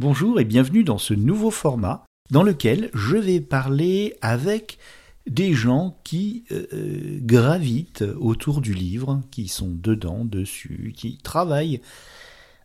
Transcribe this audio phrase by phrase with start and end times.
[0.00, 4.78] Bonjour et bienvenue dans ce nouveau format dans lequel je vais parler avec
[5.26, 11.82] des gens qui euh, euh, gravitent autour du livre, qui sont dedans, dessus, qui travaillent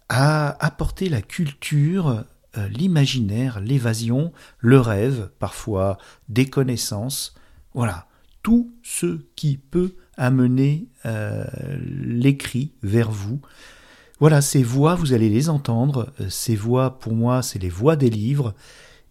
[0.07, 2.23] à apporter la culture,
[2.57, 5.97] euh, l'imaginaire, l'évasion, le rêve, parfois
[6.29, 7.35] des connaissances,
[7.73, 8.07] voilà,
[8.43, 10.87] tout ce qui peut amener
[11.83, 13.41] l'écrit vers vous,
[14.19, 16.13] voilà, ces voix, vous allez les entendre.
[16.21, 18.53] Euh, ces voix, pour moi, c'est les voix des livres.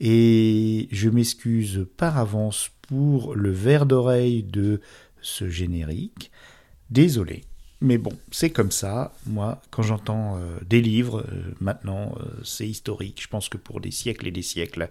[0.00, 4.80] Et je m'excuse par avance pour le verre d'oreille de
[5.20, 6.30] ce générique.
[6.90, 7.44] Désolé.
[7.80, 9.12] Mais bon, c'est comme ça.
[9.26, 13.20] Moi, quand j'entends euh, des livres, euh, maintenant, c'est historique.
[13.22, 14.90] Je pense que pour des siècles et des siècles,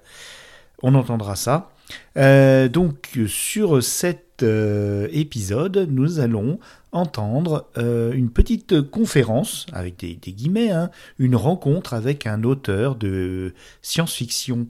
[0.84, 1.72] on entendra ça.
[2.16, 6.60] donc, sur cet épisode, nous allons
[6.94, 13.54] entendre euh, une petite conférence, avec des, guillemets, hein, une rencontre avec un auteur de
[13.82, 14.68] science-fiction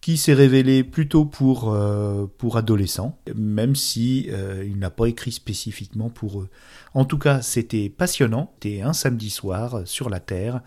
[0.00, 5.32] qui s'est révélé plutôt pour, euh, pour adolescents, même si euh, il n'a pas écrit
[5.32, 6.48] spécifiquement pour eux.
[6.92, 8.52] En tout cas, c'était passionnant.
[8.54, 10.62] C'était un samedi soir sur la Terre.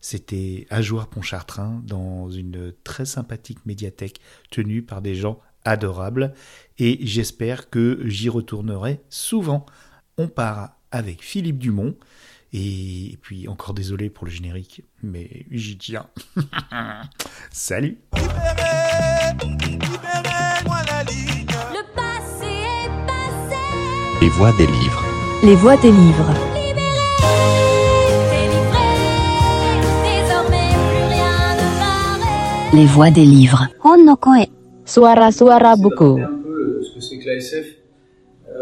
[0.00, 6.34] C'était à Joueur-Pontchartrain dans une très sympathique médiathèque tenue par des gens adorables.
[6.78, 9.64] Et j'espère que j'y retournerai souvent
[10.18, 11.94] on part avec Philippe Dumont.
[12.54, 16.06] Et puis encore désolé pour le générique, mais j'y tiens.
[17.50, 18.20] Salut Le
[21.96, 23.56] passé est passé
[24.20, 25.04] Les voix des livres.
[25.42, 26.34] Les voix des livres.
[32.74, 33.68] Les voix des livres.
[34.84, 36.20] Suara suara buku.
[36.82, 37.81] Ce que c'est que la SF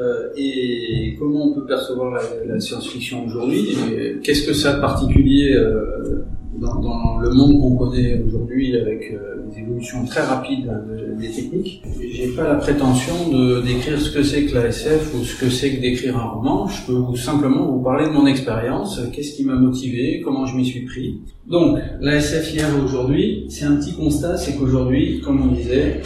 [0.00, 3.76] euh, et comment on peut percevoir la, science-fiction aujourd'hui
[4.22, 6.24] Qu'est-ce que ça a de particulier euh,
[6.58, 10.70] dans, le monde qu'on connaît aujourd'hui avec euh, des évolutions très rapides
[11.18, 11.82] des techniques?
[12.00, 15.50] J'ai pas la prétention de décrire ce que c'est que la SF ou ce que
[15.50, 16.66] c'est que d'écrire un roman.
[16.66, 20.64] Je peux simplement vous parler de mon expérience, qu'est-ce qui m'a motivé, comment je m'y
[20.64, 21.20] suis pris?
[21.46, 26.00] Donc, la SF hier et aujourd'hui, c'est un petit constat, c'est qu'aujourd'hui, comme on disait,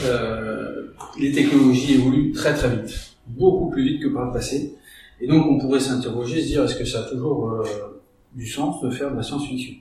[1.20, 4.74] les technologies évoluent très très vite beaucoup plus vite que par le passé.
[5.20, 7.62] Et donc on pourrait s'interroger, se dire est-ce que ça a toujours euh,
[8.34, 9.74] du sens de faire de la science-fiction?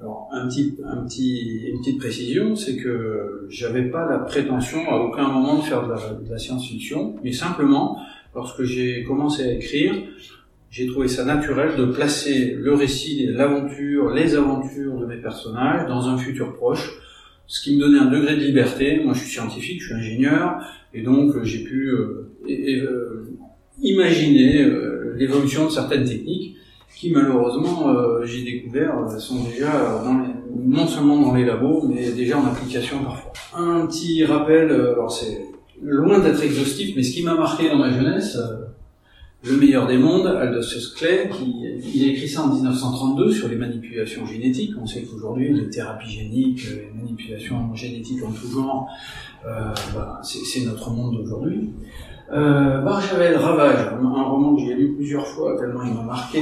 [0.00, 4.96] Alors un petit, un petit, une petite précision, c'est que j'avais pas la prétention à
[4.96, 7.98] aucun moment de faire de la, science-fiction, mais simplement
[8.34, 9.94] lorsque j'ai commencé à écrire,
[10.70, 16.08] j'ai trouvé ça naturel de placer le récit, l'aventure, les aventures de mes personnages dans
[16.08, 16.90] un futur proche,
[17.46, 19.00] ce qui me donnait un degré de liberté.
[19.04, 20.60] Moi, je suis scientifique, je suis ingénieur,
[20.92, 23.26] et donc j'ai pu euh, euh,
[23.82, 26.56] imaginer euh, l'évolution de certaines techniques
[26.96, 30.00] qui malheureusement, euh, j'ai découvert, sont déjà
[30.56, 33.32] non seulement dans les labos, mais déjà en application parfois.
[33.56, 35.40] Un petit rappel, alors c'est
[35.82, 38.38] loin d'être exhaustif, mais ce qui m'a marqué dans ma jeunesse,
[39.44, 43.56] le meilleur des mondes, Aldous Huxley, qui, il a écrit ça en 1932 sur les
[43.56, 44.72] manipulations génétiques.
[44.80, 48.88] On sait qu'aujourd'hui, les thérapies géniques, les manipulations génétiques en tout genre,
[49.46, 51.70] euh, bah, c'est notre monde d'aujourd'hui.
[52.32, 56.40] Euh, Barjavel, Ravage, un roman que j'ai lu plusieurs fois tellement il m'a marqué.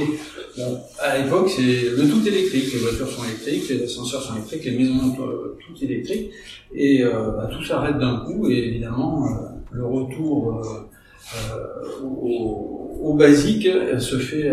[0.57, 2.71] Bon, à l'époque, c'est le tout électrique.
[2.73, 6.31] Les voitures sont électriques, les ascenseurs sont électriques, les maisons sont euh, tout électriques,
[6.73, 8.49] et euh, bah, tout s'arrête d'un coup.
[8.49, 9.29] Et évidemment, euh,
[9.71, 10.61] le retour
[11.35, 13.67] euh, au, au, basique
[13.99, 14.49] se fait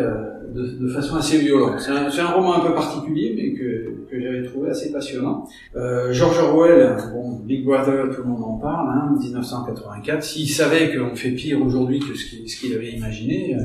[0.55, 1.81] de, de, façon assez violente.
[1.81, 5.49] C'est un, un, roman un peu particulier, mais que, que j'avais trouvé assez passionnant.
[5.77, 10.23] Euh, George Orwell, bon, Big Brother, tout le monde en parle, hein, 1984.
[10.23, 13.61] S'il savait qu'on fait pire aujourd'hui que ce qu'il avait imaginé, euh,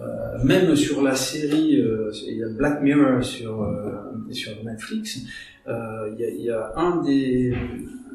[0.00, 3.92] euh, même sur la série, euh, il y a Black Mirror sur, euh,
[4.30, 5.20] sur Netflix,
[5.66, 7.54] il y a, y, a, un des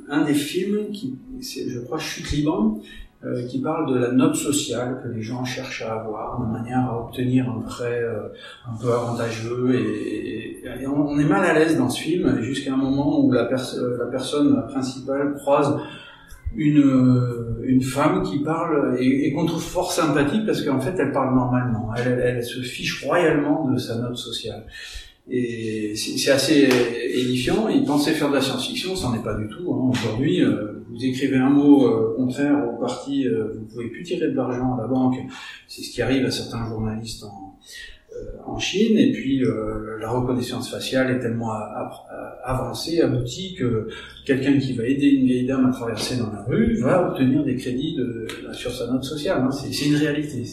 [0.10, 2.80] un des films qui, je crois, Chute libre,
[3.26, 6.86] euh, qui parle de la note sociale que les gens cherchent à avoir de manière
[6.86, 8.28] à obtenir un prêt euh,
[8.72, 13.26] un peu avantageux et, on, est mal à l'aise dans ce film jusqu'à un moment
[13.26, 15.76] où la, euh, la personne principale croise
[16.56, 21.34] une, une femme qui parle et, qu'on trouve fort sympathique parce qu'en fait elle parle
[21.34, 24.66] normalement, elle, elle, se fiche royalement de sa note sociale.
[25.28, 26.70] Et c'est assez
[27.16, 27.70] édifiant.
[27.70, 29.74] Il pensait faire de la science-fiction, ça n'en est pas du tout.
[29.74, 29.90] Hein.
[29.90, 30.44] Aujourd'hui,
[30.96, 34.76] vous écrivez un mot euh, contraire au parti, euh, vous pouvez plus tirer de l'argent
[34.78, 35.18] à la banque.
[35.68, 37.58] C'est ce qui arrive à certains journalistes en,
[38.14, 38.98] euh, Chine.
[38.98, 39.44] Et puis
[40.00, 41.52] la reconnaissance faciale est tellement
[42.46, 43.90] avancée, aboutie que
[44.26, 47.58] quelqu'un qui va aider une vieille dame à traverser dans la rue va obtenir des
[47.58, 49.44] crédits de, sur sa note sociale.
[49.46, 49.52] Hein.
[49.52, 50.46] C'est une réalité.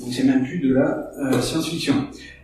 [0.00, 1.94] Donc c'est même plus de la science-fiction.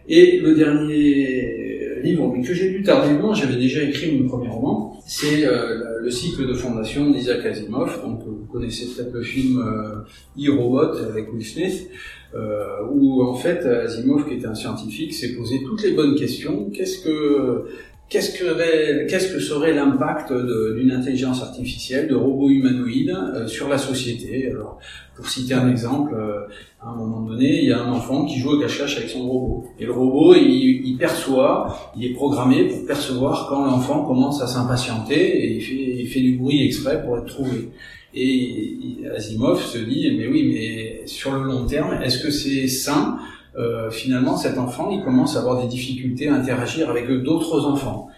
[0.09, 1.68] Et le dernier
[2.03, 5.01] livre, mais que j'ai lu tardivement, j'avais déjà écrit mon premier roman.
[5.07, 8.01] C'est euh, le cycle de fondation d'Isaac Asimov.
[8.03, 11.89] Donc vous connaissez peut-être le film euh, e-Robot avec Will Smith,
[12.35, 16.71] euh, où en fait Asimov, qui était un scientifique, s'est posé toutes les bonnes questions.
[16.71, 17.65] Qu'est-ce que
[18.09, 23.77] Qu'est-ce que, qu'est-ce que serait l'impact d'une intelligence artificielle, de robots humanoïdes euh, sur la
[23.77, 24.51] société?
[24.51, 24.79] Alors,
[25.15, 26.47] pour citer un exemple, euh,
[26.81, 29.29] à un moment donné, il y a un enfant qui joue au cache-cache avec son
[29.29, 29.67] robot.
[29.79, 35.45] Et le robot, il, perçoit, il est programmé pour percevoir quand l'enfant commence à s'impatienter
[35.45, 37.69] et il fait, il fait du bruit exprès pour être trouvé.
[38.15, 43.19] Et Asimov se dit, mais oui, mais sur le long terme, est-ce que c'est sain
[43.59, 48.09] euh, finalement cet enfant il commence à avoir des difficultés à interagir avec d'autres enfants.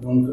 [0.00, 0.26] Donc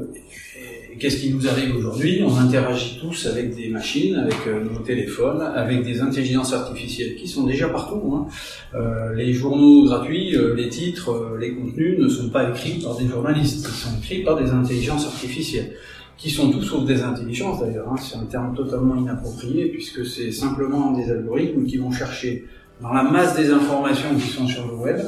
[1.00, 2.22] qu'est-ce qui nous arrive aujourd'hui?
[2.26, 7.28] On interagit tous avec des machines, avec euh, nos téléphones, avec des intelligences artificielles qui
[7.28, 8.14] sont déjà partout.
[8.14, 8.28] Hein.
[8.76, 13.08] Euh, les journaux gratuits, euh, les titres, les contenus ne sont pas écrits par des
[13.08, 15.74] journalistes, ils sont écrits par des intelligences artificielles
[16.18, 17.88] qui sont tous sauf des intelligences d'ailleurs.
[17.92, 17.98] Hein.
[18.02, 22.46] C'est un terme totalement inapproprié puisque c'est simplement des algorithmes qui vont chercher
[22.82, 25.00] dans la masse des informations qui sont sur le web,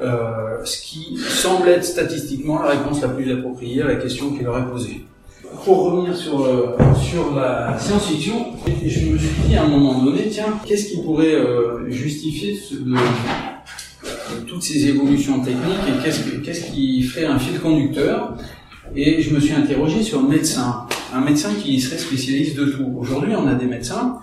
[0.00, 4.44] euh, ce qui semble être statistiquement la réponse la plus appropriée à la question qui
[4.44, 5.04] leur est posée.
[5.64, 10.28] Pour revenir sur, euh, sur la science-fiction, je me suis dit à un moment donné,
[10.30, 12.56] tiens, qu'est-ce qui pourrait euh, justifier
[14.46, 18.36] toutes ces évolutions techniques et qu'est-ce, qu'est-ce qui ferait un fil conducteur?
[18.94, 22.94] Et je me suis interrogé sur un médecin, un médecin qui serait spécialiste de tout.
[22.98, 24.20] Aujourd'hui, on a des médecins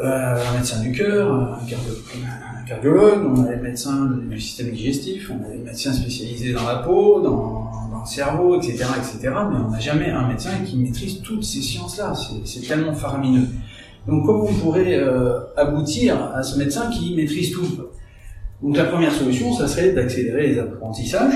[0.00, 5.50] un médecin du cœur, un, cardiologue, on a des médecins du système digestif, on a
[5.50, 9.18] des médecins spécialisés dans la peau, dans, dans le cerveau, etc., etc.
[9.22, 12.14] Mais on n'a jamais un médecin qui maîtrise toutes ces sciences-là.
[12.44, 13.46] C'est tellement faramineux.
[14.06, 17.66] Donc comment on pourrait euh, aboutir à ce médecin qui maîtrise tout?
[18.62, 21.34] Donc la première solution, ça serait d'accélérer les apprentissages,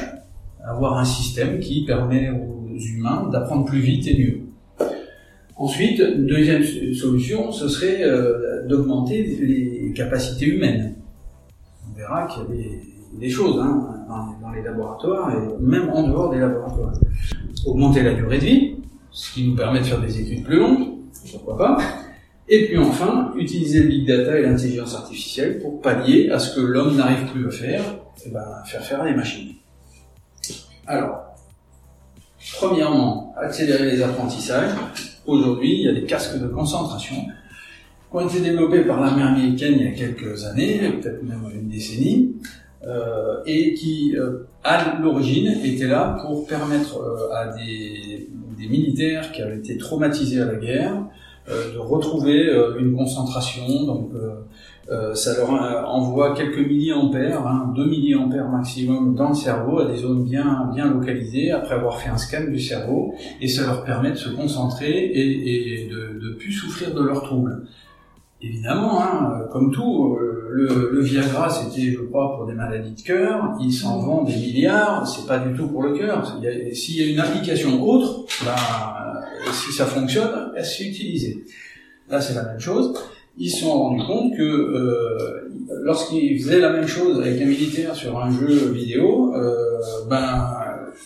[0.64, 4.45] avoir un système qui permet aux humains d'apprendre plus vite et mieux.
[5.58, 6.62] Ensuite, deuxième
[6.94, 10.96] solution, ce serait euh, d'augmenter les capacités humaines.
[11.88, 12.80] On verra qu'il y a des,
[13.18, 14.04] des choses hein,
[14.40, 16.92] dans, les laboratoires et même en dehors des laboratoires.
[17.64, 18.76] Augmenter la durée de vie,
[19.10, 20.88] ce qui nous permet de faire des études plus longues,
[21.32, 21.78] pourquoi pas.
[22.48, 26.60] Et puis enfin, utiliser le big data et l'intelligence artificielle pour pallier à ce que
[26.60, 29.54] l'homme n'arrive plus à faire, et eh ben, faire faire les machines.
[30.86, 31.25] Alors,
[32.54, 34.70] premièrement, accélérer les apprentissages,
[35.26, 39.74] Aujourd'hui, il y a des casques de concentration qui ont été développés par l'armée américaine
[39.76, 42.36] il y a quelques années, peut-être même une décennie,
[42.86, 49.32] euh, et qui, euh, à l'origine, étaient là pour permettre euh, à des, des, militaires
[49.32, 50.94] qui avaient été traumatisés à la guerre
[51.48, 52.48] euh, de retrouver
[52.78, 53.84] une concentration.
[53.84, 54.12] Donc,
[54.90, 59.96] euh, ça leur envoie quelques milliampères, hein, 2 milliampères maximum dans le cerveau, à des
[59.96, 64.10] zones bien bien localisées, après avoir fait un scan du cerveau, et ça leur permet
[64.10, 67.66] de se concentrer et, de, de plus souffrir de leurs troubles.
[68.42, 70.18] Évidemment, hein, comme tout,
[70.50, 73.56] le, le Viagra, c'était, je crois, pour des maladies de cœur.
[73.60, 75.06] Ils s'en vendent des milliards.
[75.08, 76.24] C'est pas du tout pour le cœur.
[76.72, 78.54] S'il y a une application autre, ben,
[79.52, 81.44] si ça fonctionne, elle s'est utilisée.
[82.08, 82.94] Là, c'est la même chose.
[83.38, 85.50] Ils se sont rendus compte que euh,
[85.82, 89.78] lorsqu'ils faisaient la même chose avec un militaire sur un jeu vidéo, euh,
[90.08, 90.56] ben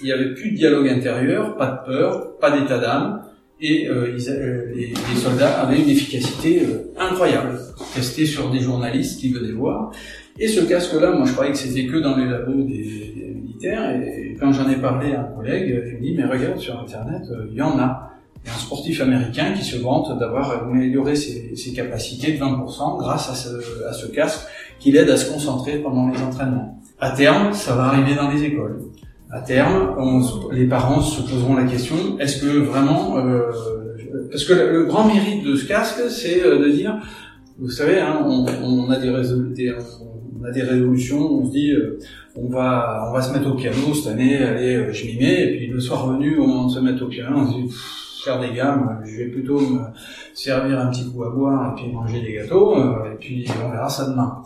[0.01, 3.23] il n'y avait plus de dialogue intérieur, pas de peur, pas d'état d'âme,
[3.61, 7.59] et euh, euh, les, soldats avaient une efficacité euh, incroyable,
[7.95, 9.93] testé sur des journalistes qui venaient voir.
[10.39, 14.37] Et ce casque-là, moi je croyais que c'était que dans les labos des, militaires, et
[14.41, 17.57] quand j'en ai parlé à un collègue, il me dit mais regarde sur internet, il
[17.57, 18.07] y en a.
[18.47, 24.07] Un sportif américain qui se vante d'avoir amélioré ses, capacités de 20% grâce à ce,
[24.07, 24.47] casque
[24.79, 26.81] qui l'aide à se concentrer pendant les entraînements.
[26.99, 28.81] À terme, ça va arriver dans les écoles.
[29.31, 33.43] À terme, on, les parents se poseront la question est-ce que vraiment, euh,
[34.31, 36.97] parce que le, grand mérite de ce casque, c'est euh, de dire,
[37.59, 41.99] vous savez, hein, on, on, a des résolutions, on on se dit, euh,
[42.35, 45.57] on va, on va se mettre au piano cette année, allez, je m'y mets, et
[45.59, 47.69] puis le soir venu, de se mettre au piano, on se dit
[48.23, 49.81] faire des gammes, je vais plutôt me
[50.35, 53.71] servir un petit coup à boire et puis manger des gâteaux, euh, et puis on
[53.71, 54.43] verra ça demain.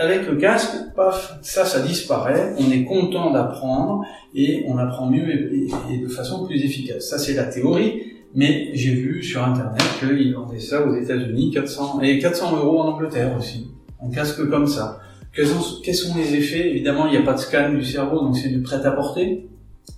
[0.00, 5.28] Avec le casque, paf, ça, ça disparaît, on est content d'apprendre et on apprend mieux
[5.30, 7.08] et, de façon plus efficace.
[7.08, 8.02] Ça, c'est la théorie,
[8.34, 12.88] mais j'ai vu sur Internet qu'ils vendaient ça aux États-Unis, 400, et 400 euros en
[12.94, 13.70] Angleterre aussi.
[14.02, 15.00] Un casque comme ça.
[15.34, 16.70] Quels sont, quels sont les effets?
[16.70, 19.48] Évidemment, il n'y a pas de scan du cerveau, donc c'est du prêt-à-porter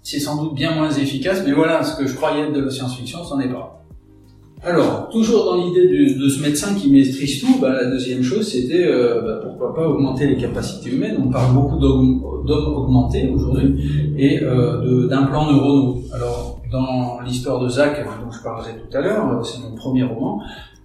[0.03, 2.71] c'est sans doute bien moins efficace, mais voilà, ce que je croyais être de la
[2.71, 3.79] science-fiction, c'en est pas.
[4.65, 8.87] Alors, toujours dans l'idée de, ce médecin qui maîtrise tout, bah, la deuxième chose, c'était
[8.87, 11.17] euh, bah, pourquoi pas augmenter les capacités humaines.
[11.25, 12.25] On parle beaucoup d'hommes
[12.75, 16.03] augmentés aujourd'hui et euh, d'implants neuronaux.
[16.13, 20.41] Alors, dans l'histoire de Zach, dont je parlerai tout à l'heure, c'est mon premier roman,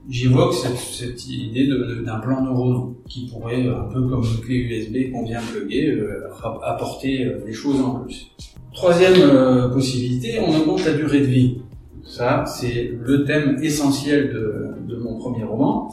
[0.10, 1.70] j'évoque cette, idée
[2.06, 6.30] d'implant neuronaux qui pourrait, un peu comme une clé USB qu'on vient plugger, euh,
[6.64, 8.32] apporter euh, des choses en plus.
[8.74, 11.62] Troisième euh, possibilité, on augmente la durée de vie.
[12.04, 15.92] Ça, c'est le thème essentiel de, mon premier roman.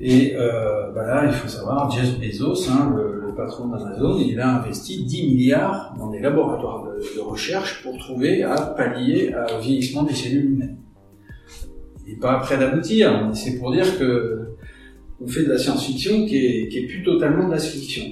[0.00, 4.56] Et euh, bah là, il faut savoir, Jeff Bezos, hein, le, patron d'Amazon, il a
[4.56, 10.14] investi 10 milliards dans des laboratoires de, recherche pour trouver à pallier au vieillissement des
[10.14, 10.76] cellules humaines.
[12.10, 14.40] N'est pas prêt d'aboutir, c'est pour dire que
[15.22, 18.04] on fait de la science-fiction qui est, plus totalement de la fiction.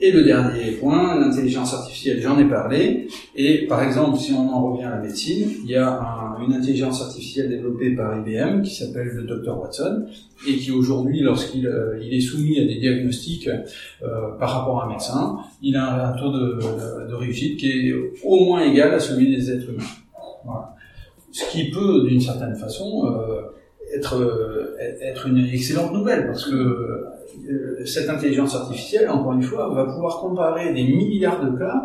[0.00, 3.06] Et le dernier point, l'intelligence artificielle, j'en ai parlé.
[3.36, 7.00] Et par exemple, si on en revient à la médecine, il y a une intelligence
[7.00, 10.06] artificielle développée par IBM qui s'appelle le Dr Watson
[10.48, 14.88] et qui aujourd'hui, lorsqu'il euh, est soumis à des diagnostics euh, par rapport à un
[14.88, 16.58] médecin, il a un taux de,
[17.08, 19.84] de, réussite qui est au moins égal à celui des êtres humains.
[20.44, 20.74] Voilà.
[21.32, 26.54] Ce qui peut, d'une certaine façon, euh, être, euh, être une excellente nouvelle parce que
[26.54, 31.82] euh, cette intelligence artificielle, encore une fois, va pouvoir comparer des milliards de cas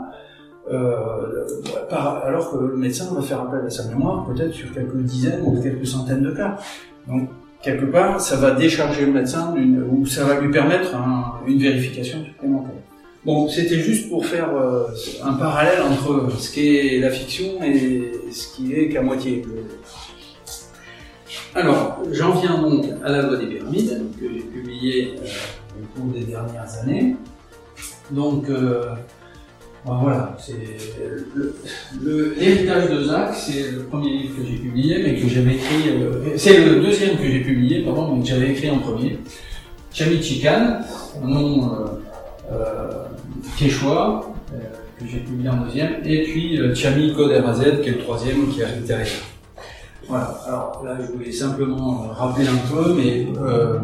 [1.90, 5.62] alors que le médecin va faire appel à sa mémoire peut-être sur quelques dizaines ou
[5.62, 6.58] quelques centaines de cas.
[7.08, 7.30] Donc,
[7.62, 9.56] quelque part, ça va décharger le médecin
[9.90, 10.94] ou ça va lui permettre
[11.48, 12.77] une vérification supplémentaire.
[13.28, 14.86] Bon, c'était juste pour faire euh,
[15.22, 19.44] un parallèle entre ce qu'est la fiction et ce qui est qu'à moitié.
[21.54, 26.14] Alors, j'en viens donc à la loi des pyramides, que j'ai publié euh, au cours
[26.14, 27.18] des dernières années.
[28.12, 28.94] Donc, euh,
[29.86, 30.38] ben voilà,
[32.02, 35.90] l'héritage de Zach, c'est le premier livre que j'ai publié, mais que j'avais écrit.
[35.90, 39.20] Euh, c'est le deuxième que j'ai publié, pardon, mais que j'avais écrit en premier.
[39.92, 40.80] Chamichikan,
[41.22, 42.00] un nom
[43.58, 44.24] Quechua,
[44.54, 44.58] euh,
[45.00, 48.86] que j'ai publié en deuxième, et puis Chami Koderazed, qui est le troisième qui arrive
[48.86, 49.24] derrière.
[50.08, 53.80] Voilà, alors là je voulais simplement euh, rappeler un peu, mais euh,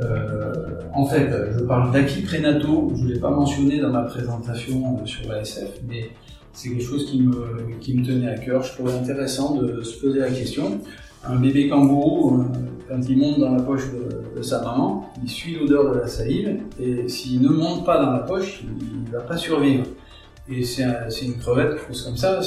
[0.00, 0.52] euh,
[0.92, 5.06] en fait je parle d'acquis prénataux, je ne l'ai pas mentionné dans ma présentation euh,
[5.06, 6.10] sur l'ASF, mais
[6.52, 10.00] c'est quelque chose qui me, qui me tenait à cœur, je trouvais intéressant de se
[10.00, 10.80] poser la question.
[11.24, 12.46] Un bébé kangourou,
[12.90, 13.84] quand il monte dans la poche
[14.36, 18.10] de, sa maman, il suit l'odeur de la salive, et s'il ne monte pas dans
[18.10, 19.84] la poche, il ne va pas survivre.
[20.50, 20.82] Et c'est
[21.22, 22.40] une crevette, quelque chose comme ça,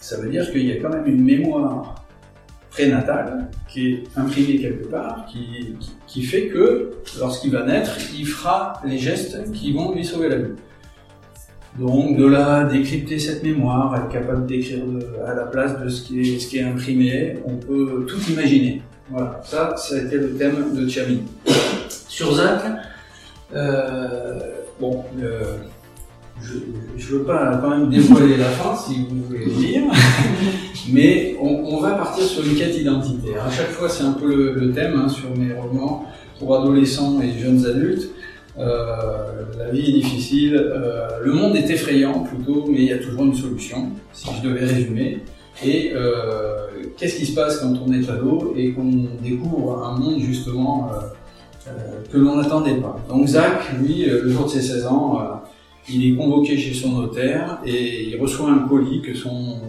[0.00, 2.06] ça veut dire qu'il y a quand même une mémoire
[2.70, 8.96] prénatale qui est imprimée quelque part, qui, fait que lorsqu'il va naître, il fera les
[8.96, 10.52] gestes qui vont lui sauver la vie.
[11.78, 14.84] Donc de là, décrypter cette mémoire, être capable d'écrire
[15.26, 18.82] à la place de ce qui est imprimé, on peut tout imaginer.
[19.10, 21.22] Voilà, ça, ça a été le thème de Chami.
[22.08, 22.62] Sur Zach,
[23.54, 24.38] euh,
[24.78, 25.56] bon, euh,
[26.42, 29.82] je ne veux pas quand même dévoiler la fin, si vous voulez le dire,
[30.92, 33.46] mais on, va partir sur une quête identitaire.
[33.46, 36.04] À chaque fois, c'est un peu le, thème hein, sur mes romans
[36.38, 38.10] pour adolescents et jeunes adultes.
[38.58, 42.98] Euh, la vie est difficile, euh, le monde est effrayant plutôt, mais il y a
[42.98, 45.20] toujours une solution, si je devais résumer.
[45.64, 50.20] Et euh, qu'est-ce qui se passe quand on est ado et qu'on découvre un monde
[50.20, 50.90] justement
[52.10, 52.96] que l'on n'attendait pas?
[53.08, 55.42] Donc Zach, lui, le jour de ses 16 ans,
[55.90, 59.60] il est convoqué chez son notaire et il reçoit un colis que son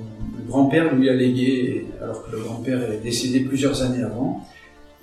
[0.47, 4.43] grand-père lui a légué alors que le grand-père est décédé plusieurs années avant.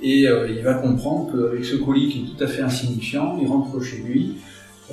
[0.02, 3.48] Et euh, il va comprendre qu'avec ce colis qui est tout à fait insignifiant, il
[3.48, 4.36] rentre chez lui.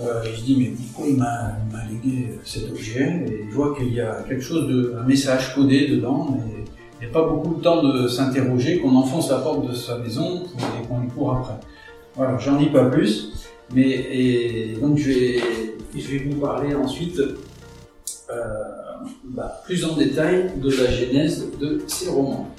[0.01, 1.55] Euh, il se dit mais pourquoi il m'a
[1.89, 5.87] légué cet objet Et il voit qu'il y a quelque chose de un message codé
[5.87, 6.63] dedans, mais
[6.99, 9.99] il n'y a pas beaucoup de temps de s'interroger qu'on enfonce la porte de sa
[9.99, 11.59] maison et qu'on lui court après.
[12.15, 13.31] Voilà, j'en dis pas plus.
[13.73, 15.39] Mais et donc je vais
[15.95, 17.35] je vais vous parler ensuite euh,
[19.25, 22.49] bah, plus en détail de la genèse de ces romans.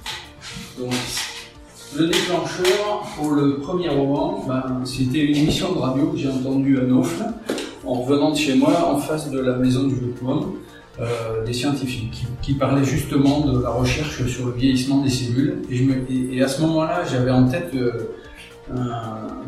[1.99, 6.79] Le déclencheur pour le premier roman, bah, c'était une émission de radio que j'ai entendue
[6.79, 7.25] à Naufle,
[7.87, 10.55] en revenant de chez moi, en face de la maison du diplôme,
[11.01, 15.63] euh, des scientifiques, qui, parlaient justement de la recherche sur le vieillissement des cellules.
[16.33, 18.09] Et, à ce moment-là, j'avais en tête euh,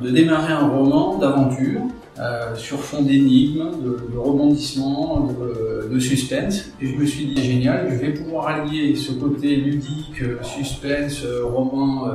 [0.02, 1.80] de démarrer un roman d'aventure
[2.18, 6.70] euh, sur fond d'énigmes, de, de rebondissements, de, de, suspense.
[6.80, 12.08] Et je me suis dit, génial, je vais pouvoir allier ce côté ludique, suspense, roman
[12.08, 12.12] euh,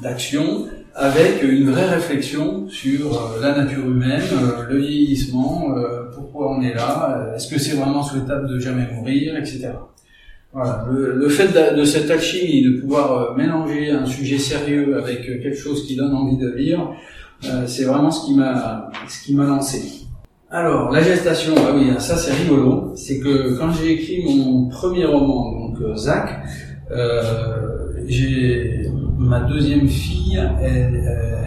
[0.00, 4.22] d'action, avec une vraie réflexion sur euh, la nature humaine,
[4.70, 5.74] le vieillissement,
[6.14, 9.72] pourquoi on est là, est-ce que c'est vraiment souhaitable de jamais mourir, etc.
[10.54, 15.22] Voilà, le, le fait de, de, cette alchimie, de pouvoir mélanger un sujet sérieux avec
[15.22, 16.88] quelque chose qui donne envie de lire,
[17.46, 20.06] euh, c'est vraiment ce qui m'a ce qui m'a lancé.
[20.50, 22.92] Alors la gestation, ah oui, ça c'est rigolo.
[22.94, 26.44] C'est que quand j'ai écrit mon premier roman, donc Zach,
[26.90, 31.02] euh, j'ai ma deuxième fille, elle,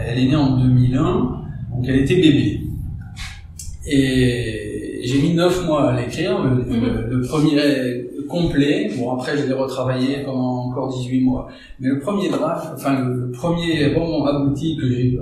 [0.06, 2.60] elle, est née en 2001, donc elle était bébé.
[3.86, 7.56] Et j'ai mis neuf mois à l'écrire, le, le, le, premier
[8.28, 8.90] complet.
[8.98, 11.48] Bon, après, je l'ai retravaillé pendant encore 18 mois.
[11.80, 15.18] Mais le premier draft, enfin, le premier roman abouti que j'ai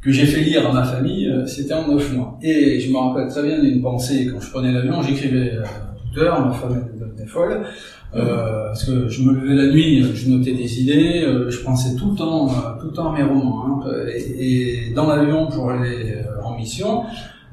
[0.00, 2.38] que j'ai fait lire à ma famille, euh, c'était en 9 mois.
[2.42, 6.22] Et je me rappelle très bien d'une pensée, quand je prenais l'avion, j'écrivais à toute
[6.22, 7.62] heure, ma femme était folle,
[8.14, 11.96] euh, parce que je me levais la nuit, je notais des idées, euh, je pensais
[11.96, 13.64] tout le temps, euh, tout le temps à mes romans.
[13.66, 17.02] Hein, et, et, dans l'avion pour aller en mission,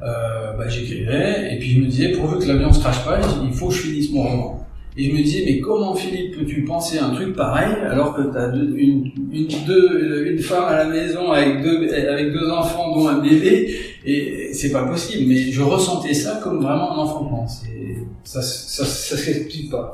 [0.04, 3.54] euh, bah, j'écrivais, et puis je me disais, pourvu que l'avion se crache pas, il
[3.54, 4.62] faut que je finisse mon roman.
[4.98, 8.38] Et je me disais, mais comment Philippe peux-tu penser un truc pareil alors que tu
[8.38, 13.08] as une, une, deux, une femme à la maison avec deux, avec deux enfants dont
[13.08, 13.74] un bébé
[14.06, 15.30] et c'est pas possible.
[15.30, 17.48] Mais je ressentais ça comme vraiment un enfantement.
[17.48, 19.94] Ça, ça, ça, s'explique pas.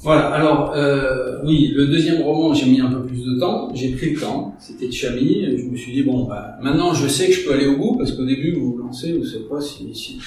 [0.00, 3.90] Voilà, alors euh, oui, le deuxième roman, j'ai mis un peu plus de temps, j'ai
[3.90, 7.32] pris le temps, c'était Chami, je me suis dit, bon, bah, maintenant je sais que
[7.32, 9.94] je peux aller au bout, parce qu'au début, vous vous lancez, vous savez pas si...
[9.94, 10.18] si...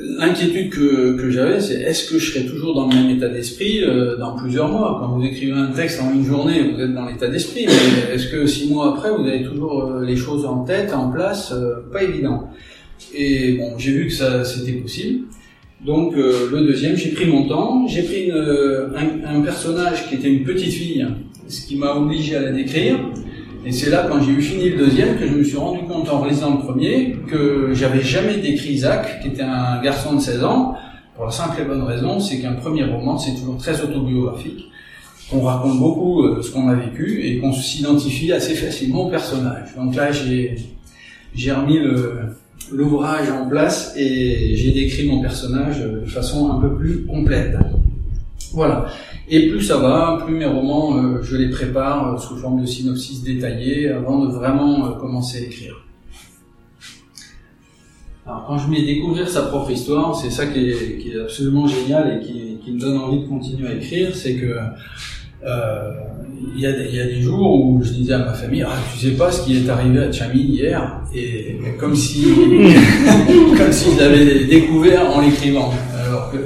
[0.00, 3.82] L'inquiétude que, que j'avais, c'est est-ce que je serai toujours dans le même état d'esprit
[3.82, 4.98] euh, dans plusieurs mois?
[5.00, 8.28] Quand vous écrivez un texte en une journée, vous êtes dans l'état d'esprit, mais est-ce
[8.28, 11.52] que six mois après, vous avez toujours euh, les choses en tête, en place?
[11.52, 12.48] Euh, Pas évident.
[13.14, 15.24] Et bon, j'ai vu que ça c'était possible.
[15.84, 20.16] Donc euh, le deuxième, j'ai pris mon temps, j'ai pris une, un, un, personnage qui
[20.16, 21.06] était une petite fille,
[21.46, 22.98] ce qui m'a obligé à la décrire.
[23.64, 26.08] Et c'est là, quand j'ai eu fini le deuxième, que je me suis rendu compte
[26.08, 30.42] en lisant le premier que j'avais jamais décrit Isaac, qui était un garçon de 16
[30.44, 30.74] ans,
[31.14, 34.64] pour la simple et bonne raison, c'est qu'un premier roman, c'est toujours très autobiographique.
[35.32, 39.74] On raconte beaucoup euh, ce qu'on a vécu et qu'on s'identifie assez facilement au personnage.
[39.76, 41.78] Donc là, j'ai remis
[42.72, 47.56] l'ouvrage en place et j'ai décrit mon personnage de façon un peu plus complète.
[48.52, 48.86] Voilà.
[49.30, 52.66] Et plus ça va, plus mes romans, euh, je les prépare euh, sous forme de
[52.66, 55.84] synopsis détaillé avant de vraiment euh, commencer à écrire.
[58.24, 62.26] Alors quand je mets découvrir sa propre histoire, c'est ça qui est, absolument génial et
[62.26, 64.54] qui, me donne envie de continuer à écrire, c'est que
[65.44, 69.06] il y, a, y, a, des jours où je disais à ma famille, ah, tu
[69.06, 72.24] sais pas ce qui est arrivé à Chami hier, et comme si,
[73.56, 75.72] comme si je l'avais découvert en l'écrivant.
[76.06, 76.38] Alors que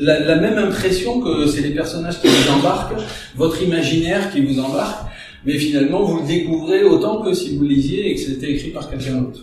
[0.00, 3.00] la, la, même impression que c'est les personnages qui vous embarquent,
[3.36, 5.06] votre imaginaire qui vous embarque,
[5.44, 8.90] mais finalement vous le découvrez autant que si vous lisiez et que c'était écrit par
[8.90, 9.40] quelqu'un d'autre.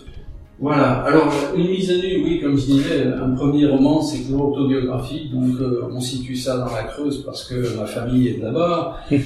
[0.60, 1.02] Voilà.
[1.02, 5.30] Alors une mise à nu, oui, comme je disais, un premier roman, c'est toujours autobiographique,
[5.30, 9.16] donc euh, on situe ça dans la Creuse parce que ma famille est là-bas, euh,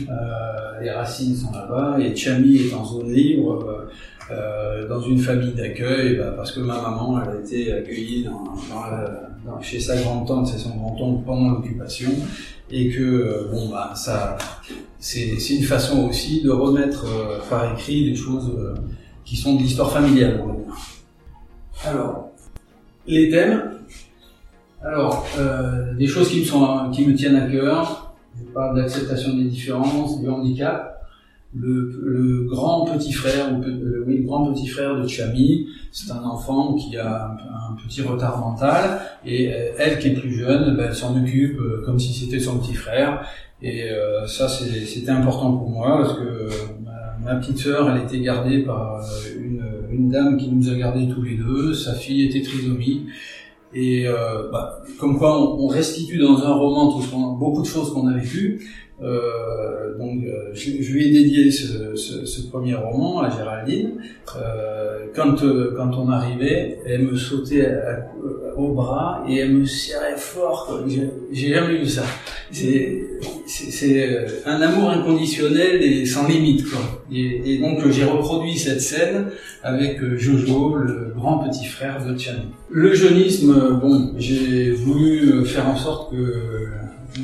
[0.82, 3.64] les racines sont là-bas, et Chami est en zone libre.
[3.66, 3.90] Euh,
[4.30, 8.44] euh, dans une famille d'accueil, bah, parce que ma maman, elle a été accueillie dans,
[9.44, 12.10] dans, chez sa grand-tante et son grand-oncle pendant l'occupation,
[12.70, 14.38] et que euh, bon bah ça,
[14.98, 18.52] c'est une façon aussi de remettre euh, par écrit des choses
[19.24, 20.40] qui sont de l'histoire familiale.
[21.84, 22.30] Alors,
[23.06, 23.72] les thèmes.
[24.82, 25.26] Alors,
[25.98, 28.14] des choses qui me sont, qui me tiennent à cœur.
[28.38, 30.92] Je parle d'acceptation des différences, du handicap
[31.54, 36.74] le, grand petit frère, le, oui, le grand petit frère de Chami, c'est un enfant
[36.74, 40.94] qui a un, petit retard mental et euh, elle qui est plus jeune, ben, elle
[40.94, 43.26] s'en occupe euh, comme si c'était son petit frère.
[43.60, 46.48] Et euh, ça, c'était important pour moi parce que
[47.24, 49.00] ma, petite sœur, elle était gardée par
[49.38, 51.74] une, une, dame qui nous a gardés tous les deux.
[51.74, 53.06] Sa fille était trisomique.
[53.74, 54.06] Et
[54.52, 58.12] bah, comme quoi, on, restitue dans un roman tout ce beaucoup de choses qu'on a
[58.12, 58.60] vécues.
[59.02, 63.92] Euh, donc, euh, je, je, lui ai dédié ce, ce, ce premier roman à Géraldine.
[64.36, 68.06] Euh, quand, euh, quand on arrivait, elle me sautait à,
[68.56, 70.80] au bras et elle me serrait fort.
[71.32, 72.04] J'ai jamais vu ça.
[72.50, 73.02] C'est
[74.46, 76.64] un amour inconditionnel et sans limite.
[76.68, 76.80] Quoi.
[77.12, 79.26] Et, et donc j'ai reproduit cette scène
[79.62, 82.34] avec Jojo, le grand petit frère de Tian.
[82.70, 86.68] Le jeunisme, bon, j'ai voulu faire en sorte que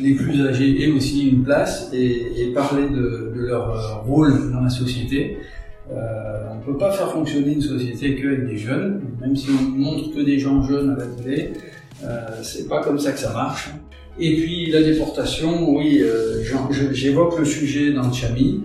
[0.00, 4.52] les plus âgés aient aussi une place et, et parler de, de, leur euh, rôle
[4.52, 5.38] dans la société.
[5.90, 9.78] Euh, on ne peut pas faire fonctionner une société qu'avec des jeunes, même si on
[9.78, 11.52] montre que des gens jeunes à la télé,
[12.04, 13.70] euh, c'est pas comme ça que ça marche.
[14.20, 16.42] Et puis la déportation, oui, euh,
[16.92, 18.64] j'évoque le sujet dans Chami.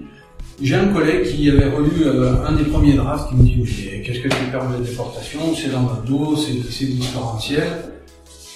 [0.61, 3.63] J'ai un collègue qui avait relu euh, un des premiers drafts qui me dit
[4.03, 5.39] Qu'est-ce que tu perds de la déportation?
[5.55, 7.63] C'est dans votre dos, c'est différentiel.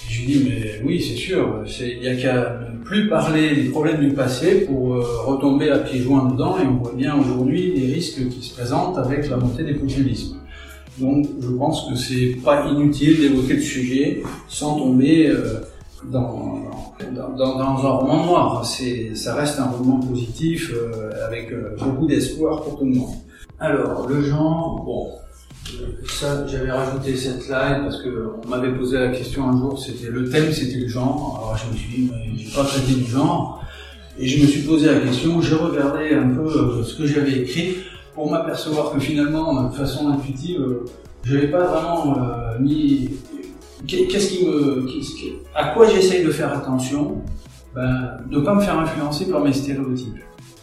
[0.08, 3.68] Je lui dis, mais oui, c'est sûr, il n'y a qu'à ne plus parler des
[3.68, 7.74] problèmes du passé pour euh, retomber à pieds joints dedans, et on voit bien aujourd'hui
[7.76, 10.38] les risques qui se présentent avec la montée des populismes.
[10.98, 15.60] Donc je pense que c'est pas inutile d'évoquer le sujet sans tomber euh,
[16.10, 16.62] dans,
[17.36, 18.64] dans, un roman noir.
[18.64, 23.14] Ça reste un roman positif euh, avec beaucoup d'espoir pour tout le monde.
[23.60, 25.10] Alors, le genre, bon,
[26.06, 30.10] ça, j'avais rajouté cette slide parce que on m'avait posé la question un jour, c'était
[30.10, 31.38] le thème, c'était le genre.
[31.38, 33.64] Alors je me suis dit, mais j'ai pas traité du genre.
[34.18, 37.38] Et je me suis posé la question, j'ai regardé un peu euh, ce que j'avais
[37.38, 37.76] écrit
[38.14, 40.84] pour m'apercevoir que finalement, de façon intuitive, euh,
[41.22, 43.10] je n'avais pas vraiment euh, mis.
[43.86, 44.86] Qu'est-ce qui me.
[45.54, 47.22] À quoi j'essaye de faire attention?
[47.76, 50.18] Ben, De ne pas me faire influencer par mes stéréotypes.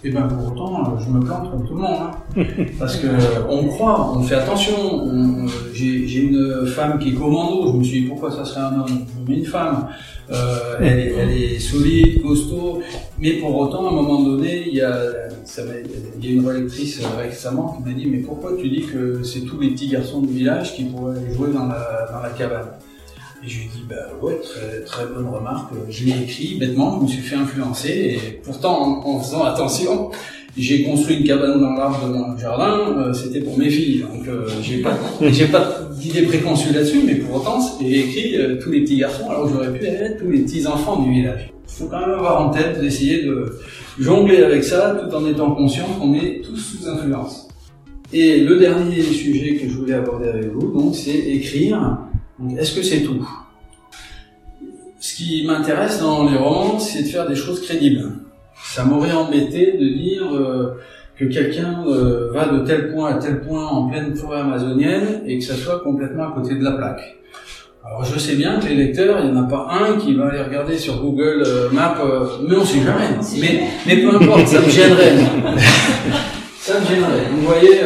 [0.05, 1.97] Et bien pour autant, je me plante comme tout le monde.
[2.37, 2.43] Hein.
[2.79, 3.07] Parce que
[3.49, 5.01] on croit, on fait attention.
[5.73, 9.05] J'ai une femme qui est commando, je me suis dit pourquoi ça serait un homme?
[9.25, 9.87] Je mets une femme.
[10.31, 12.81] Euh, elle, est, elle, est, solide, costaud,
[13.19, 14.95] mais pour autant, à un moment donné, il y a,
[15.43, 15.61] ça
[16.19, 19.41] il y a une relectrice récemment qui m'a dit mais pourquoi tu dis que c'est
[19.41, 22.67] tous les petits garçons du village qui pourraient jouer dans la, dans la cabane?
[23.45, 25.71] Et je lui ai dit, bah ouais, très, très bonne remarque.
[25.89, 27.89] Je l'ai écrit bêtement, je me suis fait influencer.
[27.89, 30.11] Et pourtant, en, faisant attention,
[30.57, 32.97] j'ai construit une cabane dans l'arbre de mon jardin.
[32.97, 34.03] Euh, c'était pour mes filles.
[34.11, 34.97] Donc, euh, j'ai pas,
[35.99, 39.29] d'idée préconçue là-dessus, mais pour autant, j'ai écrit euh, tous les petits garçons.
[39.29, 41.51] Alors, j'aurais pu être tous les petits enfants du village.
[41.67, 43.57] Il faut quand même avoir en tête d'essayer de
[43.99, 47.47] jongler avec ça, tout en étant conscient qu'on est tous sous influence.
[48.13, 51.99] Et le dernier sujet que je voulais aborder avec vous, donc, c'est écrire
[52.57, 53.27] est-ce que c'est tout?
[54.99, 58.11] Ce qui m'intéresse dans les romans, c'est de faire des choses crédibles.
[58.73, 60.81] Ça m'aurait embêté de dire euh,
[61.17, 65.37] que quelqu'un euh, va de tel point à tel point en pleine forêt amazonienne et
[65.37, 67.17] que ça soit complètement à côté de la plaque.
[67.85, 70.27] Alors je sais bien que les lecteurs, il n'y en a pas un qui va
[70.27, 72.01] aller regarder sur Google euh, Maps,
[72.47, 73.15] mais on sait jamais.
[73.39, 75.13] Mais, mais peu importe, ça me gênerait.
[76.59, 77.29] ça me gênerait.
[77.31, 77.81] Vous voyez,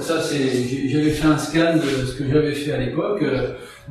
[0.00, 3.22] ça c'est, j'avais fait un scan de ce que j'avais fait à l'époque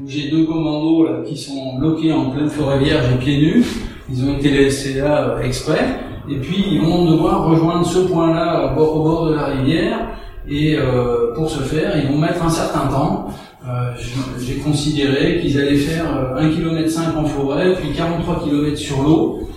[0.08, 3.66] j'ai deux commandos là, qui sont bloqués en pleine forêt vierge et pieds nus.
[4.10, 6.00] Ils ont été laissés là euh, exprès.
[6.30, 10.00] Et puis ils vont devoir rejoindre ce point-là au bord de la rivière.
[10.48, 13.28] Et euh, pour ce faire, ils vont mettre un certain temps.
[13.68, 13.92] Euh,
[14.40, 19.50] j'ai considéré qu'ils allaient faire 1 km 5 en forêt, puis 43 km sur l'eau.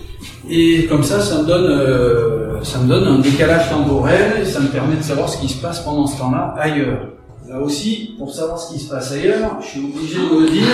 [0.49, 4.67] Et comme ça, ça me donne, ça me donne un décalage temporel et ça me
[4.67, 6.99] permet de savoir ce qui se passe pendant ce temps-là ailleurs.
[7.47, 10.65] Là aussi, pour savoir ce qui se passe ailleurs, je suis obligé de vous dire,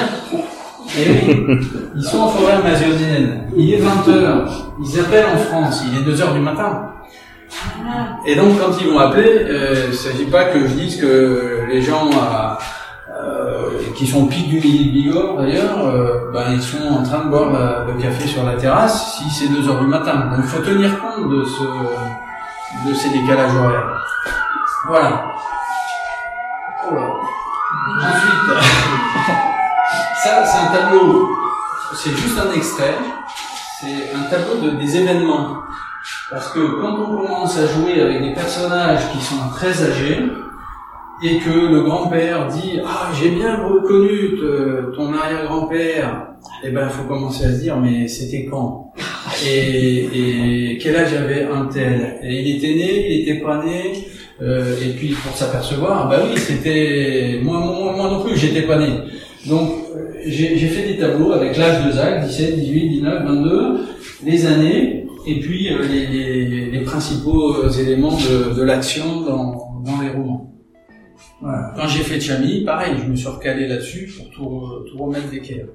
[0.98, 1.48] et
[1.96, 4.48] ils sont en forêt amazonienne, il est 20h,
[4.82, 6.94] ils appellent en France, il est 2h du matin.
[8.26, 11.66] Et donc quand ils vont appeler, euh, il ne s'agit pas que je dise que
[11.70, 12.10] les gens
[13.22, 17.30] euh, qui sont piques du de Bigorre d'ailleurs, euh, ben, ils sont en train de
[17.30, 20.30] boire le café sur la terrasse si c'est 2 heures du matin.
[20.32, 24.06] Donc il faut tenir compte de ces décalages horaires.
[24.88, 25.26] Voilà.
[26.84, 28.50] Ensuite,
[30.24, 31.30] ça c'est un tableau,
[31.94, 32.96] c'est juste un extrait,
[33.80, 35.58] c'est un tableau de, des événements.
[36.32, 40.24] Parce que quand on commence à jouer avec des personnages qui sont très âgés,
[41.24, 44.39] et que le grand-père dit ah j'ai bien reconnu
[44.96, 46.30] ton arrière-grand-père
[46.63, 48.91] eh ben il faut commencer à se dire mais c'était quand?
[49.46, 52.20] Et, et, quel âge avait un tel?
[52.24, 54.08] Et il était né il était pas né?
[54.41, 58.80] Euh, et puis pour s'apercevoir, bah oui, c'était moi, moi, moi, non plus, j'étais pas
[58.80, 58.89] né.
[59.47, 63.80] Donc euh, j'ai fait des tableaux avec l'âge de Zach, 17, 18, 19, 22,
[64.25, 69.82] les années, et puis euh, les, les, les, principaux euh, éléments de, de l'action dans,
[69.84, 70.51] dans les romans.
[71.41, 71.73] Voilà.
[71.75, 75.65] Quand j'ai fait Chami, pareil, je me suis recalé là-dessus pour tout, tout remettre d'équerre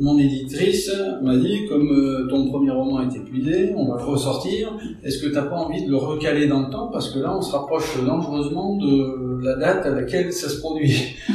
[0.00, 0.90] mon éditrice
[1.22, 5.26] m'a dit, comme euh, ton premier roman est épuisé, on va le ressortir, est-ce que
[5.28, 6.88] tu n'as pas envie de le recaler dans le temps?
[6.92, 11.16] Parce que là, on se rapproche dangereusement de la date à laquelle ça se produit.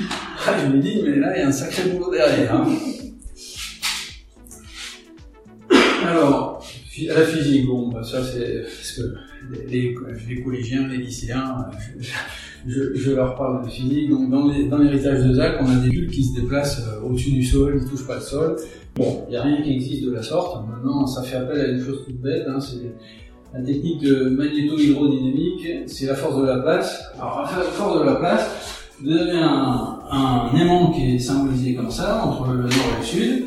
[0.50, 2.56] Ah, je lui ai dit, mais là, il y a un sacré boulot derrière.
[2.56, 2.68] Hein.
[6.08, 6.57] Alors,
[7.06, 9.16] la physique, bon, bah, ça c'est parce que
[9.70, 9.94] les,
[10.44, 11.68] collégiens, les lycéens,
[12.68, 14.10] je, je, leur parle de physique.
[14.10, 17.32] Donc dans, dans l'héritage de Zach, on a des bulles qui se déplacent euh, au-dessus
[17.32, 18.56] du sol, qui touchent pas le sol.
[18.96, 20.66] Bon, il n'y a rien qui existe de la sorte.
[20.68, 22.46] Maintenant, ça fait appel à une chose toute bête.
[22.48, 22.92] Hein, c'est
[23.54, 27.04] la technique de magnéto-hydrodynamique, c'est la force de la place.
[27.16, 31.92] Alors la force de la place, vous avez un, un aimant qui est symbolisé comme
[31.92, 33.44] ça, entre le nord et le sud,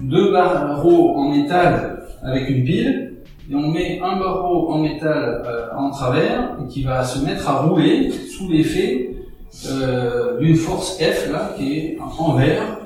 [0.00, 3.12] deux barreaux en métal avec une pile,
[3.50, 7.62] et on met un barreau en métal euh, en travers qui va se mettre à
[7.62, 9.16] rouler sous l'effet
[9.68, 12.78] euh, d'une force F là qui est en vert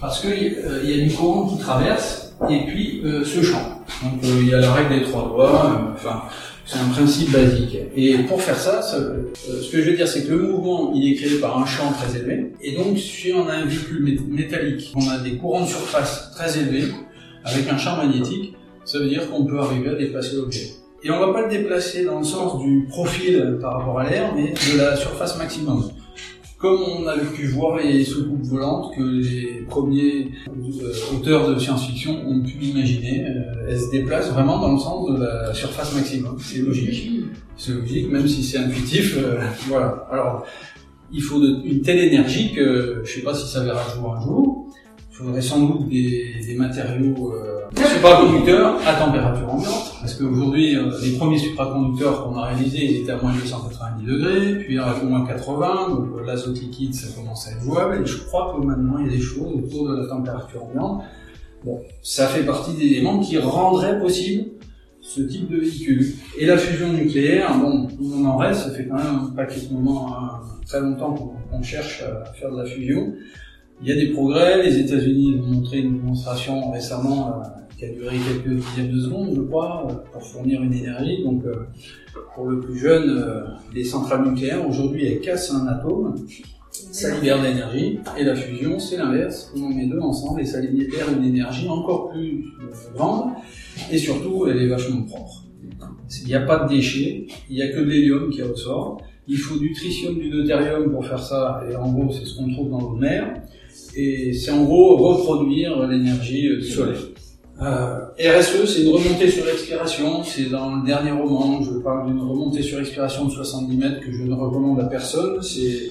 [0.00, 3.82] parce qu'il euh, y a du courant qui traverse et puis euh, ce champ.
[4.02, 6.22] Donc il y a la règle des trois doigts, enfin
[6.66, 7.76] c'est un principe basique.
[7.96, 11.16] Et pour faire ça, ce que je veux dire, c'est que le mouvement, il est
[11.16, 12.52] créé par un champ très élevé.
[12.62, 16.60] Et donc, si on a un véhicule métallique, on a des courants de surface très
[16.60, 16.84] élevés,
[17.44, 18.54] avec un champ magnétique,
[18.90, 20.70] ça veut dire qu'on peut arriver à déplacer l'objet.
[21.04, 24.34] Et on va pas le déplacer dans le sens du profil par rapport à l'air,
[24.34, 25.90] mais de la surface maximum.
[26.58, 32.20] Comme on avait pu voir les soucoupes volantes que les premiers euh, auteurs de science-fiction
[32.26, 36.36] ont pu imaginer, euh, elles se déplacent vraiment dans le sens de la surface maximum.
[36.40, 37.12] C'est logique.
[37.56, 39.16] C'est logique, même si c'est intuitif.
[39.16, 40.06] Euh, voilà.
[40.10, 40.44] Alors,
[41.12, 44.59] il faut une telle énergie que je sais pas si ça verra jour un jour.
[45.20, 47.34] Il faudrait sans doute des, des matériaux
[47.76, 53.12] supraconducteurs à température ambiante, parce qu'aujourd'hui, euh, les premiers supraconducteurs qu'on a réalisés, ils étaient
[53.12, 57.46] à moins de 290 degrés, puis à moins 80, donc euh, l'azote liquide, ça commence
[57.46, 59.96] à être jouable, et je crois que maintenant, il y a des choses autour de
[59.96, 61.02] la température ambiante.
[61.64, 64.48] Bon, ça fait partie des éléments qui rendraient possible
[65.02, 66.06] ce type de véhicule.
[66.38, 69.74] Et la fusion nucléaire, bon, on en reste, ça fait quand même un paquet de
[69.74, 73.12] moments, hein, très longtemps qu'on cherche à faire de la fusion.
[73.82, 77.88] Il y a des progrès, les États-Unis ont montré une démonstration récemment euh, qui a
[77.88, 81.22] duré quelques dizaines de secondes, je crois, euh, pour fournir une énergie.
[81.24, 81.54] Donc, euh,
[82.34, 83.24] pour le plus jeune,
[83.74, 86.14] les centrales nucléaires, aujourd'hui, elles cassent un atome,
[86.70, 89.50] ça libère de l'énergie, et la fusion, c'est l'inverse.
[89.56, 92.44] On met deux ensemble et ça libère une énergie encore plus
[92.94, 93.30] grande,
[93.90, 95.44] et surtout, elle est vachement propre.
[96.22, 99.00] Il n'y a pas de déchets, il n'y a que de l'hélium qui ressort.
[99.26, 102.52] Il faut du tritium, du deutérium pour faire ça, et en gros, c'est ce qu'on
[102.52, 103.40] trouve dans l'eau de mer
[103.96, 106.96] et c'est en gros reproduire l'énergie du soleil.
[107.62, 110.24] Euh, RSE, c'est une remontée sur expiration.
[110.24, 114.10] C'est dans le dernier roman, je parle d'une remontée sur expiration de 70 mètres que
[114.10, 115.42] je ne recommande à personne.
[115.42, 115.90] C'est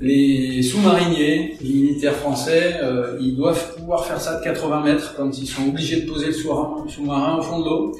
[0.00, 5.38] les sous-mariniers, les militaires français, euh, ils doivent pouvoir faire ça de 80 mètres quand
[5.38, 7.92] ils sont obligés de poser le sous-marin au fond de l'eau.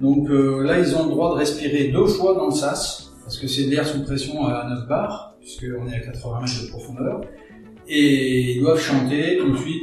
[0.00, 3.38] Donc euh, là, ils ont le droit de respirer deux fois dans le sas, parce
[3.38, 6.68] que c'est de l'air sous pression à 9 bars, puisqu'on est à 80 mètres de
[6.70, 7.20] profondeur
[7.88, 9.82] et ils doivent chanter tout de suite,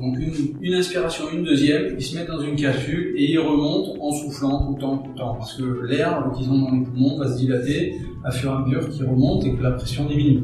[0.00, 0.16] donc
[0.60, 4.66] une, inspiration, une deuxième, ils se mettent dans une capsule et ils remontent en soufflant
[4.66, 7.28] tout le temps, tout le temps, parce que l'air qu'ils ont dans les poumons va
[7.28, 10.42] se dilater à fur et à mesure qu'ils remontent et que la pression diminue.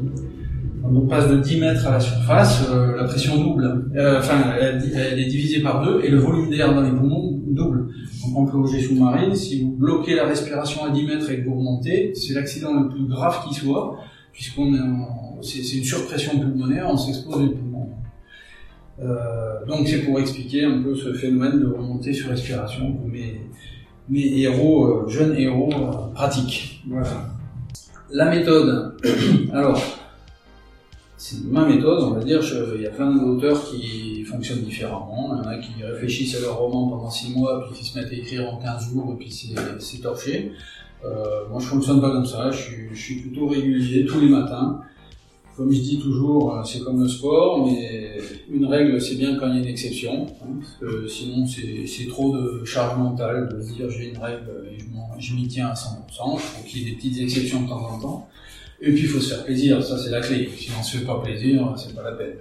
[0.81, 4.53] Quand on passe de 10 mètres à la surface, euh, la pression double, euh, enfin
[4.59, 7.87] elle, est divisée par deux et le volume d'air dans les poumons double.
[8.23, 11.55] Donc en plongée sous-marine, si vous bloquez la respiration à 10 mètres et que vous
[11.55, 13.97] remontez, c'est l'accident le plus grave qui soit,
[14.37, 14.79] puisqu'on est
[15.41, 17.89] c'est une surpression pulmonaire, on s'expose les poumons.
[18.99, 23.41] Euh, donc c'est pour expliquer un peu ce phénomène de remontée sur respiration que mes,
[24.09, 26.83] mes héros, euh, jeunes héros, euh, pratiquent.
[26.87, 27.29] Voilà.
[28.11, 28.95] La méthode.
[29.53, 29.81] Alors,
[31.17, 32.41] c'est ma méthode, on va dire.
[32.75, 35.31] il y a plein d'auteurs qui fonctionnent différemment.
[35.33, 37.97] Il y en a qui réfléchissent à leur roman pendant 6 mois, puis qui se
[37.97, 39.31] mettent à écrire en 15 jours, et puis
[39.79, 40.51] c'est torché.
[41.03, 42.51] Moi, je fonctionne pas comme ça.
[42.51, 44.81] Je suis, je suis plutôt régulier tous les matins.
[45.57, 49.47] Comme je dis toujours, euh, c'est comme le sport, mais une règle, c'est bien quand
[49.47, 53.59] il y a une exception, hein, parce que sinon c'est trop de charge mentale de
[53.59, 54.77] se dire j'ai une règle et
[55.19, 55.87] je m'y tiens à 100%,
[56.35, 58.29] il faut qu'il y ait des petites exceptions de temps en temps.
[58.79, 60.47] Et puis il faut se faire plaisir, ça c'est la clé.
[60.55, 62.35] Si on se fait pas plaisir, c'est pas la peine.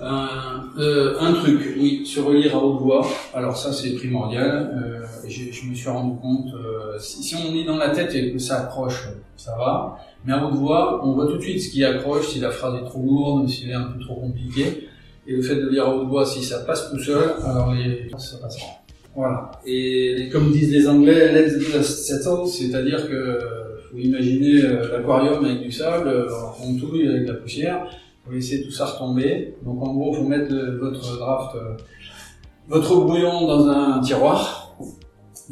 [0.00, 3.06] Un, euh, un, truc, oui, se relire à haute voix.
[3.34, 4.72] Alors ça c'est primordial.
[4.74, 8.32] Euh, je me suis rendu compte, euh, si, si, on est dans la tête et
[8.32, 9.98] que ça accroche, ça va.
[10.24, 12.80] Mais à haute voix, on voit tout de suite ce qui accroche, si la phrase
[12.82, 14.88] est trop lourde, si elle est un peu trop compliquée.
[15.26, 18.10] Et le fait de lire à haute voix, si ça passe tout seul, alors les,
[18.18, 18.66] ça passera.
[19.14, 19.52] Voilà.
[19.66, 23.38] Et comme disent les Anglais, let's settle, c'est-à-dire que
[23.92, 26.26] faut imaginer euh, l'aquarium avec du sable, euh,
[26.62, 27.86] on touille avec la poussière,
[28.24, 29.54] faut laisser tout ça retomber.
[29.64, 31.76] Donc en gros, faut mettre votre draft, euh,
[32.68, 34.62] votre brouillon dans un tiroir,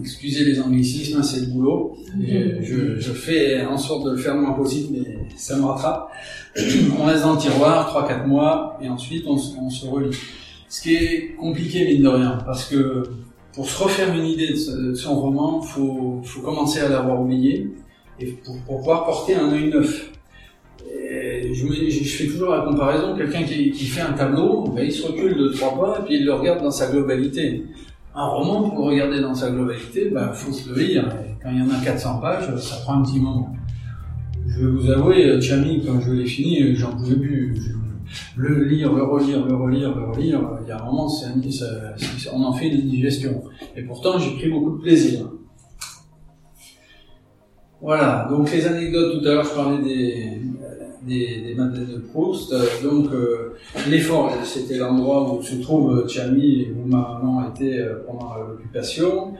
[0.00, 1.96] excusez les anglicismes, c'est le boulot.
[2.22, 5.64] Et je, je, fais en sorte de le faire le moins possible, mais ça me
[5.64, 6.11] rattrape.
[6.98, 10.16] on reste dans le tiroir 3-4 mois, et ensuite on, on, se relit.
[10.68, 13.02] Ce qui est compliqué, mine de rien, parce que
[13.52, 17.70] pour se refaire une idée de, son roman, faut, faut commencer à l'avoir oublié,
[18.18, 20.12] et pour, pour, pouvoir porter un œil neuf.
[21.52, 25.48] Je, fais toujours la comparaison, quelqu'un qui, fait un tableau, ben, il se recule de
[25.48, 27.64] trois pas, et puis il le regarde dans sa globalité
[28.14, 31.08] un roman, pour regarder dans sa globalité, il bah, faut se le lire.
[31.24, 33.54] Et quand il y en a 400 pages, ça prend un petit moment.
[34.46, 37.54] Je vais vous avouer, Chami, quand je l'ai fini, j'en pouvais plus.
[38.36, 41.08] le lire, le relire, le relire, le relire, il y a un moment,
[42.32, 43.42] on en fait une indigestion.
[43.76, 45.30] Et pourtant, j'ai pris beaucoup de plaisir.
[47.80, 50.42] Voilà, donc les anecdotes, tout à l'heure, je parlais des,
[51.02, 52.54] des, des Madeleines de Proust.
[52.82, 53.10] Donc
[53.88, 59.34] l'effort, c'était l'endroit où se trouve Chami et où ma maman était pendant l'occupation.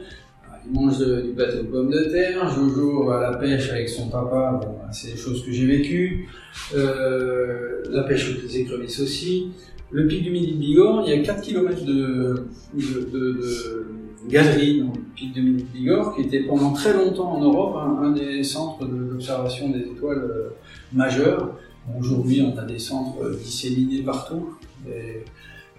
[0.65, 4.09] Il mange du plateau de pommes de terre, Jojo va à la pêche avec son
[4.09, 6.27] papa, bon, c'est des choses que j'ai vécues.
[6.75, 9.51] Euh, la pêche aux écrevisses aussi.
[9.89, 13.87] Le pic du Midi de Bigorre, il y a 4 km de, de,
[14.29, 17.75] galerie dans le pic du Midi de Bigorre, qui était pendant très longtemps en Europe
[17.75, 20.49] un, des centres d'observation des étoiles euh,
[20.93, 21.57] majeurs.
[21.99, 24.55] Aujourd'hui, on a des centres disséminés partout,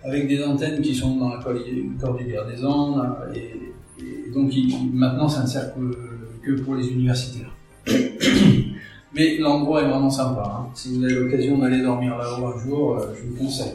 [0.03, 3.73] avec des antennes qui sont dans la cordillère des Andes, et
[4.35, 4.53] donc
[4.93, 5.73] maintenant, ça ne sert
[6.43, 7.55] que, pour les universitaires.
[9.15, 10.43] Mais l'endroit est vraiment sympa.
[10.47, 10.71] Hein.
[10.75, 13.75] Si vous avez l'occasion d'aller dormir là-haut un jour, euh, je vous conseille.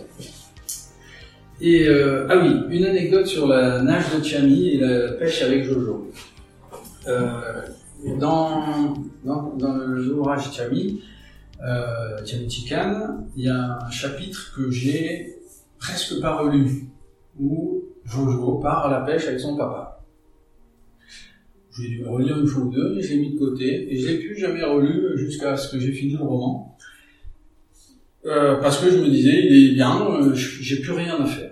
[1.61, 6.09] Euh, ah oui, une anecdote sur la nage de Chami et la pêche avec Jojo.
[7.07, 7.61] Euh,
[8.19, 11.01] dans, dans, dans l'ouvrage Chami,
[11.65, 15.39] euh, Chikan, il y a un chapitre que j'ai
[15.79, 16.89] presque pas relu,
[17.39, 20.03] où Jojo part à la pêche avec son papa.
[21.71, 24.17] J'ai dû relire une fois ou deux, je l'ai mis de côté, et je l'ai
[24.19, 26.77] plus jamais relu jusqu'à ce que j'ai fini le roman.
[28.25, 31.51] Euh, parce que je me disais, il est bien, euh, j'ai plus rien à faire.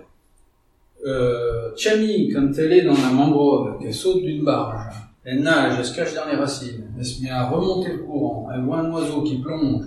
[1.06, 4.94] Euh, Chami, quand elle est dans la mangrove, qu'elle saute d'une barge,
[5.26, 8.48] elle nage, elle se cache dans les racines, elle se met à remonter le courant,
[8.54, 9.86] elle voit un oiseau qui plonge,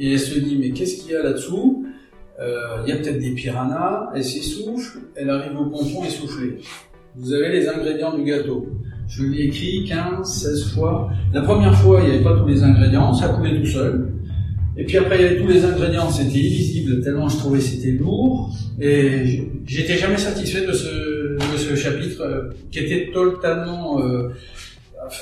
[0.00, 1.86] et elle se dit, mais qu'est-ce qu'il y a là-dessous?
[2.40, 6.58] Euh, Il y a peut-être des piranhas, elle s'essouffle, elle arrive au ponton essoufflée.
[7.14, 8.66] Vous avez les ingrédients du gâteau.
[9.08, 11.10] Je l'ai écrit 15, 16 fois.
[11.32, 14.12] La première fois, il n'y avait pas tous les ingrédients, ça coulait tout seul.
[14.76, 17.92] Et puis après, il y avait tous les ingrédients, c'était illisible, tellement je trouvais c'était
[17.92, 18.52] lourd.
[18.80, 24.00] Et j'étais jamais satisfait de ce, de ce chapitre, euh, qui était totalement...
[24.00, 24.28] Euh,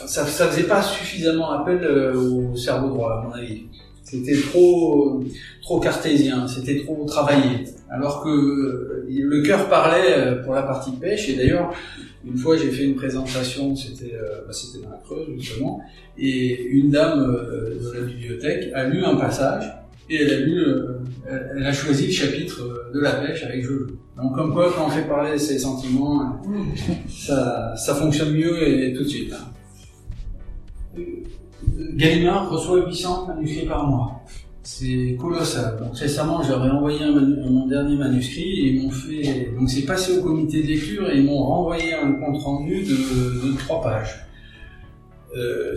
[0.07, 3.65] ça, ça faisait pas suffisamment appel euh, au cerveau droit, à mon avis.
[4.03, 5.23] C'était trop,
[5.63, 7.65] trop cartésien, c'était trop travaillé.
[7.91, 11.73] Alors que le cœur parlait pour la partie pêche, et d'ailleurs,
[12.27, 15.83] une fois, j'ai fait une présentation, c'était euh, bah, dans la Creuse justement,
[16.17, 19.65] et une dame de la bibliothèque a lu un passage
[20.11, 20.63] et elle a lu,
[21.57, 23.87] elle, a choisi le chapitre euh, de la pêche avec Jojo.
[24.17, 26.43] Donc comme quoi, quand on fait parler ses sentiments,
[27.09, 29.33] ça, ça fonctionne mieux et, tout de suite.
[29.33, 31.01] Hein.
[31.95, 34.23] Gallimard reçoit 800 manuscrits par mois.
[34.63, 35.77] C'est colossal.
[35.79, 39.53] Donc récemment, j'avais envoyé mon dernier manuscrit et ils m'ont fait.
[39.59, 43.59] Donc c'est passé au comité de lecture et ils m'ont renvoyé un compte rendu de,
[43.59, 44.27] trois pages.
[45.37, 45.77] Euh,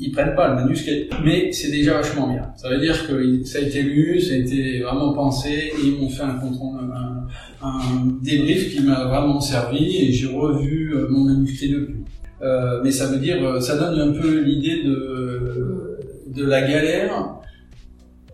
[0.00, 2.52] ils prennent pas le manuscrit, mais c'est déjà vachement bien.
[2.56, 6.08] Ça veut dire que ça a été lu, ça a été vraiment pensé, ils m'ont
[6.08, 11.96] fait un débrief qui m'a vraiment servi et j'ai revu euh, mon manuscrit depuis.
[12.40, 17.38] Euh, mais ça veut dire, ça donne un peu l'idée de de la galère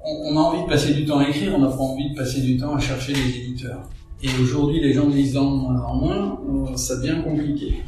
[0.04, 2.40] on, a envie de passer du temps à écrire, on n'a pas envie de passer
[2.40, 3.88] du temps à chercher des éditeurs.
[4.22, 7.82] Et aujourd'hui, les gens moins en moins, euh, ça devient compliqué.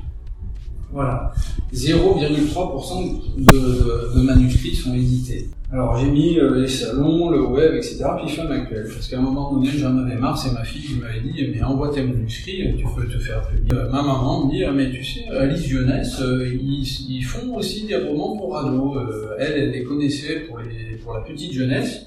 [0.96, 1.30] Voilà.
[1.74, 5.50] 0,3% de, manuscrits sont édités.
[5.70, 8.04] Alors j'ai mis euh, les salons, le web, etc.
[8.18, 8.88] Puis femme actuelle.
[8.90, 11.62] Parce qu'à un moment donné, j'en avais marre, c'est ma fille qui m'avait dit, mais
[11.62, 13.74] envoie tes manuscrits, tu peux te faire publier.
[13.74, 17.96] Euh, ma maman me dit, mais tu sais, Alice Jeunesse, ils, ils, font aussi des
[17.96, 18.96] romans pour ados.
[19.38, 22.06] elle, elle les connaissait pour les pour la petite jeunesse.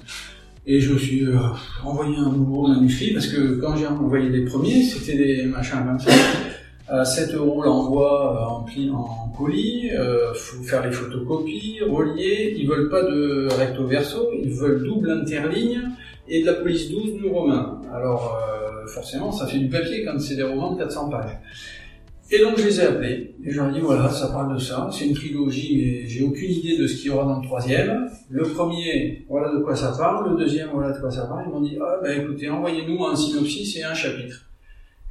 [0.66, 1.38] Et je suis euh,
[1.84, 5.98] envoyé un nouveau manuscrit parce que quand j'ai envoyé les premiers, c'était des machins comme
[5.98, 6.10] ça.
[6.92, 12.66] À 7 euros l'envoi euh, en, en colis, euh, faut faire les photocopies, relier, ils
[12.66, 15.82] veulent pas de recto verso, ils veulent double interligne
[16.26, 17.80] et de la police 12 du romain.
[17.94, 21.38] Alors euh, forcément ça fait du papier quand c'est des romans de 400 pages.
[22.32, 24.58] Et donc je les ai appelés, et je leur ai dit voilà, ça parle de
[24.58, 27.46] ça, c'est une trilogie, mais j'ai aucune idée de ce qu'il y aura dans le
[27.46, 28.10] troisième.
[28.30, 31.44] Le premier, voilà de quoi ça parle, le deuxième, voilà de quoi ça parle.
[31.46, 34.49] Ils m'ont dit ah ben écoutez, envoyez-nous un synopsis et un chapitre.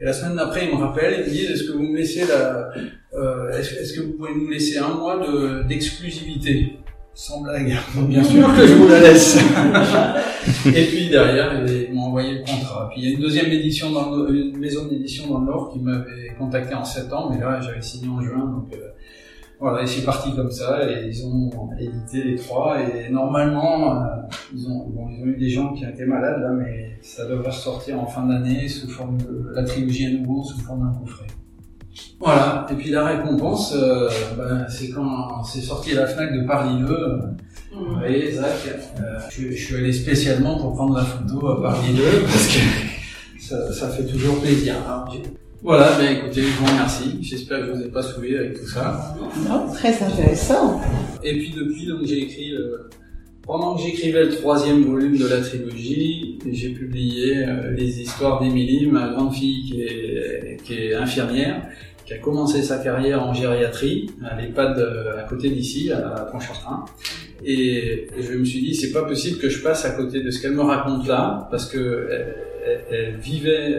[0.02, 2.26] Et la semaine d'après, ils me rappellent, ils me disent est-ce que vous me laissez
[2.26, 2.72] la,
[3.14, 6.78] euh, est-ce, que vous pouvez nous laisser un mois de, d'exclusivité?
[7.14, 7.76] Sans blague.
[8.08, 9.38] Bien sûr que je vous la laisse.
[10.66, 12.90] et puis derrière, ils m'ont envoyé le contrat.
[12.90, 15.72] Puis il y a une deuxième édition dans le, une maison d'édition dans le Nord
[15.74, 18.92] qui m'avait contacté en septembre, mais là j'avais signé en juin, donc euh,
[19.60, 20.90] voilà, et c'est parti comme ça.
[20.90, 22.78] Et ils ont édité les trois.
[22.82, 24.06] Et normalement, euh,
[24.54, 27.28] ils ont, bon, ils ont eu des gens qui ont été malades là, mais ça
[27.28, 31.00] devrait ressortir en fin d'année sous forme de la trilogie à nouveau sous forme d'un
[31.00, 31.28] coffret.
[32.20, 36.46] Voilà, et puis la récompense, euh, ben, c'est quand c'est sorti à la FNAC de
[36.46, 37.20] Paris 2.
[37.74, 42.04] Vous voyez, Zach, euh, je, suis allé spécialement pour prendre la photo à Paris 2
[42.24, 44.76] parce que ça, fait toujours plaisir.
[45.62, 47.18] Voilà, ben écoutez, je vous remercie.
[47.22, 49.16] J'espère que je vous ai pas saoulé avec tout ça.
[49.48, 50.82] Non, très intéressant.
[51.24, 52.54] Et puis depuis, donc j'ai écrit
[53.50, 58.86] pendant que j'écrivais le troisième volume de la trilogie, j'ai publié euh, les histoires d'Émilie,
[58.86, 61.68] ma grande fille qui est, qui est infirmière,
[62.06, 64.78] qui a commencé sa carrière en gériatrie à l'EHPAD
[65.18, 66.86] à côté d'ici, à Pontchartrain.
[67.44, 70.40] Et je me suis dit, c'est pas possible que je passe à côté de ce
[70.40, 72.36] qu'elle me raconte là, parce que elle,
[72.92, 73.76] elle vivait,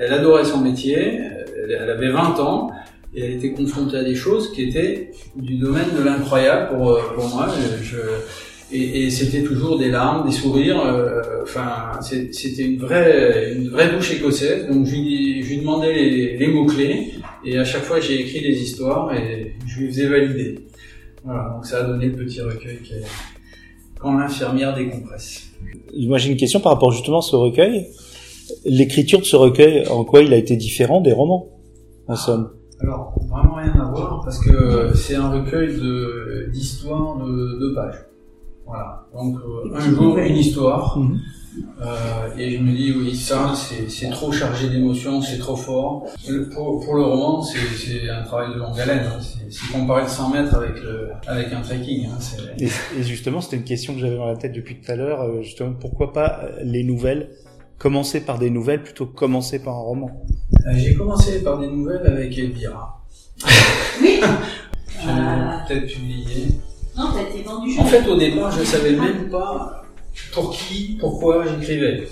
[0.00, 1.20] elle adorait son métier,
[1.68, 2.70] elle avait 20 ans,
[3.14, 7.28] et elle était confrontée à des choses qui étaient du domaine de l'incroyable pour, pour
[7.28, 7.48] moi.
[8.74, 10.80] Et, c'était toujours des larmes, des sourires.
[10.80, 14.66] Euh, enfin, c'était une vraie, une vraie bouche écossaise.
[14.66, 15.92] Donc je lui, demandais
[16.38, 17.12] les, mots clés,
[17.44, 20.60] et à chaque fois j'ai écrit des histoires et je lui faisais valider.
[21.22, 23.04] Voilà, donc ça a donné le petit recueil est
[24.00, 25.50] quand l'infirmière décompresse.
[25.94, 27.86] Moi j'ai une question par rapport justement à ce recueil.
[28.64, 31.48] L'écriture de ce recueil, en quoi il a été différent des romans,
[32.08, 32.50] en somme?
[32.80, 38.06] Alors, vraiment rien à voir, parce que c'est un recueil de d'histoires de deux pages.
[38.66, 39.06] Voilà.
[39.14, 40.98] Donc euh, un jour une histoire.
[40.98, 41.20] Mhm.
[41.82, 46.06] Euh, et je me dis oui ça c'est trop chargé d'émotions, c'est trop fort.
[46.54, 49.04] Pour, pour le roman c'est un travail de longue haleine.
[49.04, 49.20] Hein.
[49.50, 52.06] C'est comparer le 100 mètres avec le avec un trekking.
[52.06, 52.18] Hein.
[52.58, 55.20] Et, et, justement c'était une question que j'avais dans la tête depuis tout à l'heure.
[55.20, 57.28] Euh, justement pourquoi pas les nouvelles
[57.82, 60.24] Commencer par des nouvelles plutôt que commencer par un roman.
[60.72, 63.04] J'ai commencé par des nouvelles avec Elvira.
[64.00, 64.20] Oui.
[65.04, 66.46] J'avais peut-être publié.
[66.96, 67.76] Non, t'as été vendu.
[67.80, 69.84] En fait, au départ, je savais même pas
[70.32, 72.06] pour qui, pourquoi j'écrivais.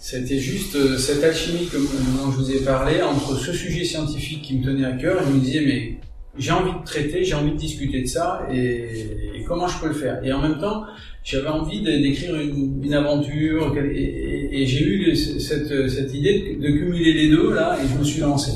[0.00, 4.42] C'était juste euh, cette alchimie que, dont je vous ai parlé entre ce sujet scientifique
[4.42, 5.22] qui me tenait à cœur.
[5.24, 6.00] Je me disais, mais
[6.38, 9.94] j'ai envie de traiter, j'ai envie de discuter de ça, et, comment je peux le
[9.94, 10.84] faire Et en même temps,
[11.24, 17.12] j'avais envie d'écrire une, une, aventure, et, et j'ai eu cette, cette idée de, cumuler
[17.12, 18.52] les deux là, et je me suis lancé.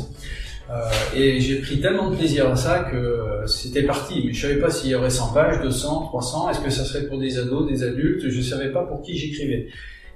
[0.69, 4.23] Euh, et j'ai pris tellement de plaisir à ça que c'était parti.
[4.27, 6.51] Mais je savais pas s'il y aurait 100 pages, 200, 300.
[6.51, 8.29] Est-ce que ça serait pour des ados, des adultes?
[8.29, 9.69] Je savais pas pour qui j'écrivais.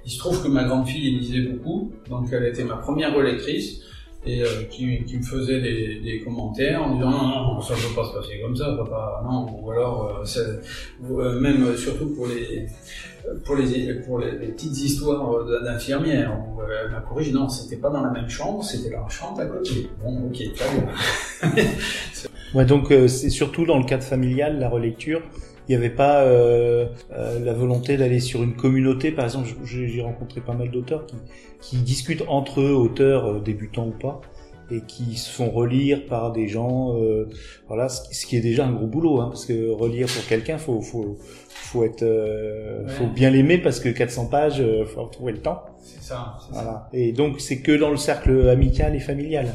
[0.05, 3.81] Il se trouve que ma grande fille lisait beaucoup, donc elle était ma première relectrice
[4.25, 7.79] et euh, qui, qui, me faisait des, des, commentaires en disant non, non, ça ne
[7.79, 10.45] peut pas se passer comme ça, papa, non, ou alors euh,
[11.09, 12.67] euh, même surtout pour les
[13.43, 16.37] pour les pour les, petites histoires d'infirmières
[16.85, 19.89] elle m'a corrigé non, c'était pas dans la même chambre, c'était la chambre à côté.
[20.03, 21.63] Bon, ok, très bien.
[22.53, 25.21] ouais, donc c'est surtout dans le cadre familial la relecture
[25.67, 29.11] il n'y avait pas euh, euh, la volonté d'aller sur une communauté.
[29.11, 31.15] Par exemple, j'ai rencontré pas mal d'auteurs qui,
[31.61, 34.21] qui, discutent entre eux, auteurs euh, débutants ou pas,
[34.69, 36.97] et qui se font relire par des gens.
[36.97, 37.29] Euh,
[37.67, 40.81] voilà, ce, qui est déjà un gros boulot, hein, parce que relire pour quelqu'un, faut,
[40.81, 45.63] faut, faut être, euh, faut bien l'aimer parce que 400 pages, faut trouver le temps.
[45.79, 46.37] C'est ça.
[46.51, 46.71] Voilà.
[46.71, 46.89] Ça.
[46.93, 49.47] Et donc c'est que dans le cercle amical et familial.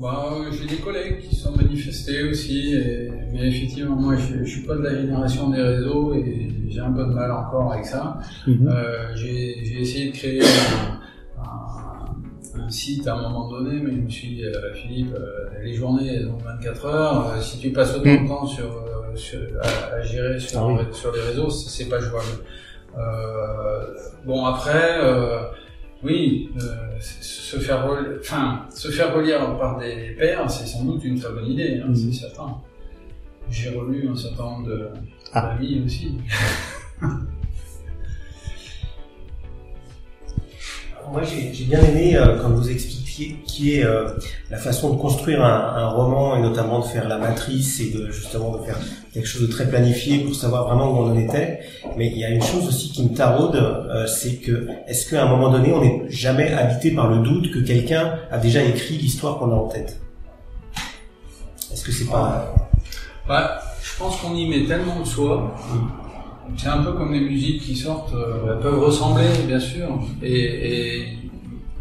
[0.00, 4.62] Bah, j'ai des collègues qui sont manifestés aussi, et, mais effectivement, moi, je, je suis
[4.62, 8.18] pas de la génération des réseaux et j'ai un peu de mal encore avec ça.
[8.46, 8.68] Mhm.
[8.68, 14.00] Euh, j'ai essayé de créer un, un, un, site à un moment donné, mais je
[14.00, 17.42] me suis dit, euh, Philippe, euh, les journées, elles ont 24 heures.
[17.42, 18.84] Si tu passes autant de temps sur,
[19.14, 20.84] sur à, à, gérer sur, ah oui.
[20.92, 22.26] sur les réseaux, c'est pas jouable.
[24.24, 25.00] bon, après
[26.04, 31.04] oui, euh, se faire relire, enfin, se faire relire par des pairs, c'est sans doute
[31.04, 31.94] une très bonne idée, hein, mmh.
[31.94, 32.56] c'est certain.
[33.50, 34.88] J'ai relu un certain nombre de
[35.32, 35.42] ah.
[35.42, 36.16] d'amis aussi.
[41.10, 43.01] Moi, j'ai bien aimé euh, quand vous expliquiez
[43.46, 44.10] qui est euh,
[44.50, 48.10] la façon de construire un, un, roman et notamment de faire la matrice et de
[48.10, 48.78] justement de faire
[49.12, 51.60] quelque chose de très planifié pour savoir vraiment où on en était.
[51.96, 55.24] Mais il y a une chose aussi qui me taraude, euh, c'est que est-ce qu'à
[55.24, 58.96] un moment donné, on n'est jamais habité par le doute que quelqu'un a déjà écrit
[58.96, 60.00] l'histoire qu'on a en tête?
[61.72, 62.54] Est-ce que c'est pas
[63.28, 63.36] ouais,
[63.82, 65.54] Je pense qu'on y met tellement de soi.
[66.56, 69.88] C'est un peu comme les musiques qui sortent, euh, elles peuvent ressembler, bien sûr,
[70.22, 71.18] et, et,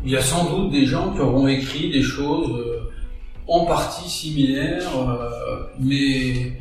[0.06, 2.89] il y a sans doute des gens qui auront écrit des choses euh,
[3.47, 6.54] en partie similaires, euh, mais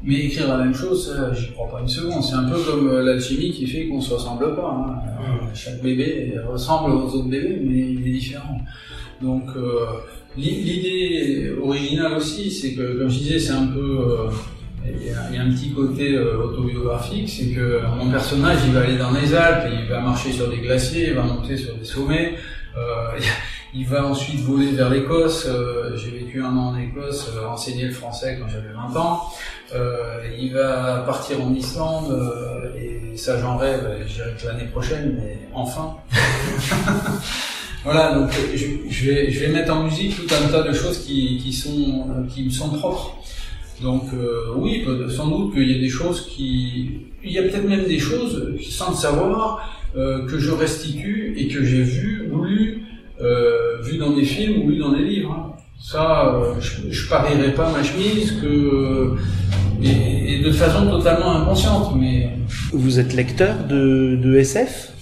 [0.00, 2.22] mais écrire la même chose, j'y crois pas une seconde.
[2.22, 4.70] C'est un peu comme euh, l'alchimie qui fait qu'on se ressemble pas.
[4.70, 4.94] Hein.
[5.20, 5.54] Mmh.
[5.54, 8.58] Chaque bébé ressemble aux autres bébés, mais il est différent.
[9.20, 9.46] Donc
[10.36, 14.28] l'idée originale aussi, c'est que, comme je disais, c'est un peu
[14.86, 18.96] il y, a un petit côté euh, autobiographique, c'est que mon personnage, il va aller
[18.96, 22.34] dans les Alpes, il va marcher sur des glaciers, il va monter sur des sommets,
[23.74, 25.46] il va ensuite voler vers l'Écosse.
[25.48, 29.22] Euh, J'ai vécu un an en Écosse, euh, enseigner le français quand j'avais 20 ans.
[29.74, 32.18] Euh, il va partir en Islande,
[32.78, 35.96] et ça j'en rêve, je dirais que l'année prochaine, mais enfin.
[37.84, 42.44] voilà, donc je, vais, mettre en musique tout un tas de choses qui, sont, qui
[42.44, 43.18] me sont propres.
[43.80, 47.06] Donc euh, oui, sans doute qu'il y a des choses qui...
[47.22, 49.62] Il y a peut-être même des choses, sans le savoir, euh,
[49.94, 52.82] que je restitue et que j'ai vu ou lu,
[53.20, 55.32] euh, vu dans des films ou lu dans des livres.
[55.32, 55.54] hein.
[55.80, 59.14] Ça, euh, je, je parierais pas ma chemise que...
[59.80, 62.30] Et, de façon totalement inconsciente, mais...
[62.72, 64.92] Vous êtes lecteur de SF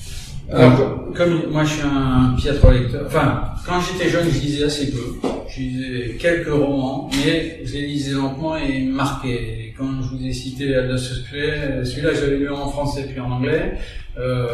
[0.52, 4.92] Alors, comme moi je suis un piètre lecteur, enfin, quand j'étais jeune, je lisais assez
[4.92, 5.28] peu.
[5.48, 9.28] Je lisais quelques romans, mais je les lisais lentement et marquaient.
[9.68, 13.30] Et Quand je vous ai cité Aldous Huxley, celui-là j'avais lu en français puis en
[13.30, 13.78] anglais.
[14.18, 14.46] Euh,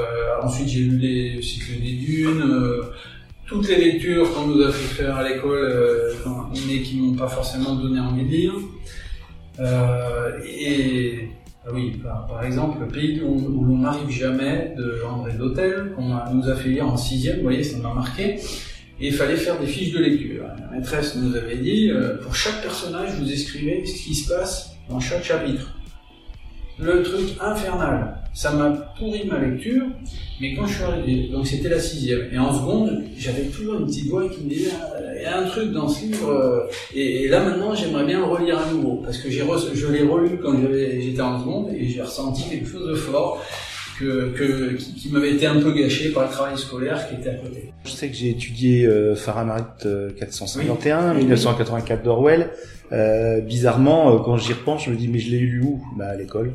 [0.43, 2.43] ensuite j'ai lu les cycles des dunes.
[2.43, 2.83] euh,
[3.47, 6.13] toutes les lectures qu'on nous a fait faire à l'école, euh,
[6.67, 8.55] mais qui m'ont pas forcément donné envie de lire.
[9.61, 11.29] Euh, et
[11.65, 16.49] ah oui, par, exemple, le pays où, l'on n'arrive jamais de André Dautel, qu'on nous
[16.49, 18.41] a fait lire en sixième, vous voyez, ça m'a marqué.
[19.01, 20.45] Et il fallait faire des fiches de lecture.
[20.59, 24.77] La maîtresse nous avait dit, euh, pour chaque personnage, vous écrivez ce qui se passe
[24.89, 25.73] dans chaque chapitre.
[26.83, 28.17] Le truc infernal.
[28.35, 29.85] Ça m'a pourri ma lecture,
[30.41, 33.87] mais quand je suis arrivé, donc c'était la sixième, et en seconde, j'avais toujours une
[33.87, 36.67] petite voix qui me disait, Ah, il y a un truc dans ce livre, euh,
[36.95, 40.55] et, là maintenant j'aimerais bien le relire à nouveau, parce que je l'ai relu quand
[40.59, 43.45] j'étais en seconde, et j'ai ressenti quelque chose de fort,
[44.03, 47.31] que, que, qui, qui m'avait été un peu gâché par le travail scolaire qui était
[47.31, 47.73] à côté.
[47.85, 51.19] Je sais que j'ai étudié euh, Fahrenheit euh, 451, Oui.
[51.21, 52.51] 1984 d'Orwell.
[52.93, 55.83] Euh, bizarrement, euh, quand j'y repense, je me dis mais je l'ai lu où?
[55.97, 56.53] Bah à l'école.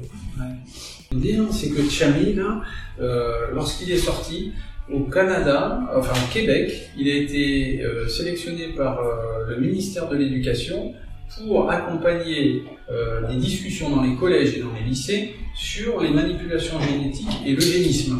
[1.11, 2.61] L'idée, hein, c'est que Chami, là,
[3.01, 4.51] euh, lorsqu'il est sorti,
[4.91, 10.15] au Canada, enfin au Québec, il a été euh, sélectionné par euh, le ministère de
[10.15, 10.93] l'Éducation
[11.35, 16.79] pour accompagner euh, des discussions dans les collèges et dans les lycées sur les manipulations
[16.79, 18.19] génétiques et l'eugénisme.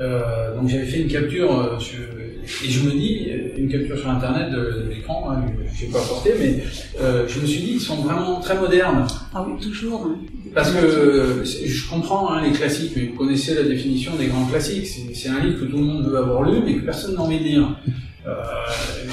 [0.00, 4.10] Euh, donc j'avais fait une capture euh, sur- et je me dis une capture sur
[4.10, 6.62] internet de, l'écran, hein, je n'ai pas apporté, mais
[7.00, 9.06] euh, je me suis dit ils sont vraiment très modernes.
[9.34, 10.06] Ah oui, toujours.
[10.06, 10.18] hein.
[10.54, 14.86] Parce que je comprends hein, les classiques, mais vous connaissez la définition des grands classiques.
[15.14, 17.38] C'est un livre que tout le monde veut avoir lu, mais que personne n'a envie
[17.38, 17.78] de lire.
[18.26, 18.32] Euh,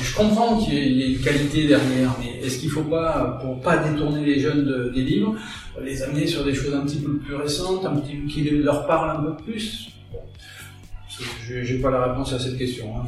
[0.01, 3.59] je comprends qu'il y ait- une qualité derrière, mais est-ce qu'il ne faut pas, pour
[3.59, 5.35] pas détourner les jeunes de- des livres,
[5.83, 9.17] les amener sur des choses un petit peu plus récentes, un petit qui leur parlent
[9.19, 9.89] un peu plus?
[11.45, 12.95] Je n'ai pas la réponse à cette question.
[12.97, 13.05] hein,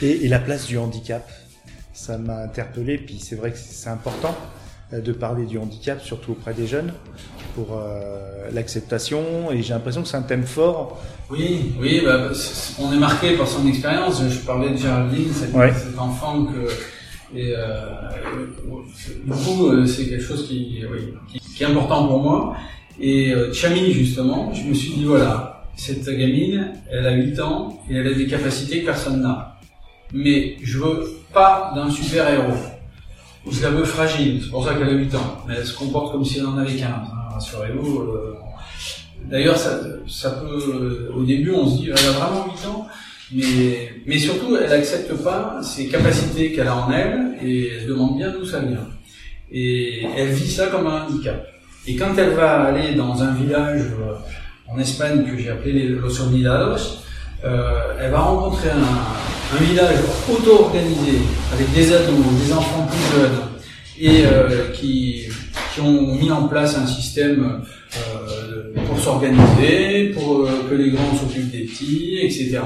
[0.00, 1.28] Et, la place du handicap,
[1.92, 2.96] ça m'a interpellé.
[2.98, 4.34] Puis c'est vrai que c'est important
[4.92, 6.92] de parler du handicap, surtout auprès des jeunes,
[7.54, 9.50] pour euh, l'acceptation.
[9.52, 11.02] Et j'ai l'impression que c'est un thème fort.
[11.30, 12.28] Oui, oui, bah,
[12.78, 14.22] on est marqué par son expérience.
[14.28, 15.72] Je parlais de Géraldine, cet, Ouais.
[15.74, 16.68] cet enfant que.
[17.36, 17.80] Et, euh,
[19.24, 22.56] du coup, euh, c'est quelque chose qui, oui, qui, qui est important pour moi.
[23.00, 27.80] Et euh, Chami, justement, je me suis dit voilà, cette gamine, elle a 8 ans
[27.90, 29.56] et elle a des capacités que personne n'a.
[30.12, 31.90] Mais je veux pas d'un
[33.52, 33.84] super-héros.
[33.84, 35.44] Je la fragile, c'est pour ça qu'elle a 8 ans.
[35.46, 38.00] Mais elle se comporte comme si elle en avait 15, hein, rassurez-vous.
[38.00, 38.34] euh,
[39.30, 41.10] D'ailleurs, ça, peut.
[41.14, 42.86] Au début, on se dit, elle a vraiment 8 ans,
[43.32, 48.16] mais, surtout, elle accepte pas ces capacités qu'elle a en elle et elle se demande
[48.16, 48.86] bien d'où ça vient.
[49.50, 51.44] Et elle vit ça comme un handicap.
[51.88, 54.14] Et quand elle va aller dans un village euh,
[54.72, 56.98] en Espagne que j'ai appelé Los Olvidados,
[57.44, 59.98] euh, elle va rencontrer un, un village
[60.30, 61.18] auto-organisé
[61.52, 63.38] avec des ados, des enfants plus jeunes
[63.98, 65.24] et euh, qui,
[65.74, 67.62] qui ont mis en place un système
[67.96, 72.58] euh, pour s'organiser, pour euh, que les grands s'occupent des petits, etc.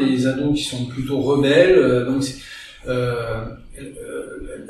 [0.00, 2.22] Les ados qui sont plutôt rebelles, donc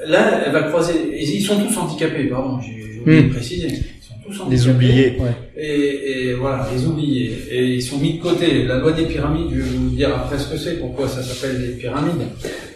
[0.07, 3.29] là elle va croiser, ils sont tous handicapés, pardon, j'ai oublié Hmm.
[3.29, 4.04] de préciser, ils sont
[4.35, 4.51] tous handicapés.
[4.51, 5.17] Les oubliés.
[5.19, 5.31] Ouais.
[5.57, 7.37] Et, et voilà, les oubliés.
[7.51, 8.65] Et ils sont mis de côté.
[8.65, 11.61] La loi des pyramides, je vais vous dire après ce que c'est, pourquoi ça s'appelle
[11.63, 12.27] les pyramides.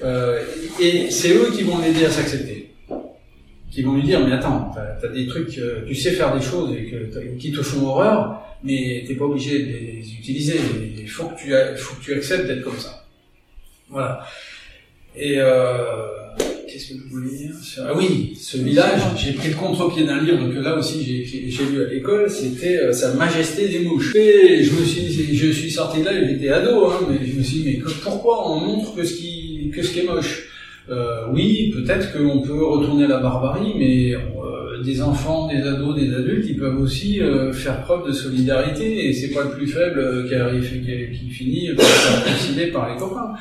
[0.04, 0.40] Euh,
[0.80, 2.70] et c'est eux qui vont l'aider à s'accepter.
[3.70, 6.42] Qui vont lui dire, mais attends, t'as as des trucs, euh, tu sais faire des
[6.42, 10.56] choses et que, t'as- qui te font horreur, mais t'es pas obligé de les utiliser.
[10.98, 13.04] Il faut que tu, faut que tu acceptes d'être comme ça.
[13.90, 14.24] Voilà.
[15.16, 16.06] Et euh,
[16.70, 17.54] qu'est-ce que je voulais dire
[17.86, 21.48] Ah oui, ce village, j'ai pris le contre-pied d'un livre que là aussi j'ai- j'ai
[21.50, 24.14] j'ai lu à l'école, c'était euh, Sa Majesté des mouches.
[24.14, 27.38] Et je me suis, dit- je suis sorti de là, j'étais ado, hein, mais je
[27.38, 30.04] me suis dit, mais que- pourquoi on montre que ce qui, que ce qui est
[30.06, 30.44] moche?
[30.90, 35.94] Euh, Oui, peut-être qu'on peut retourner à la barbarie, mais euh, des enfants, des ados,
[36.00, 39.66] des adultes, ils peuvent aussi euh, faire preuve de solidarité, et c'est pas le plus
[39.66, 43.32] faible euh, qui arrive, qui, qui finit par faire trucider par les copains.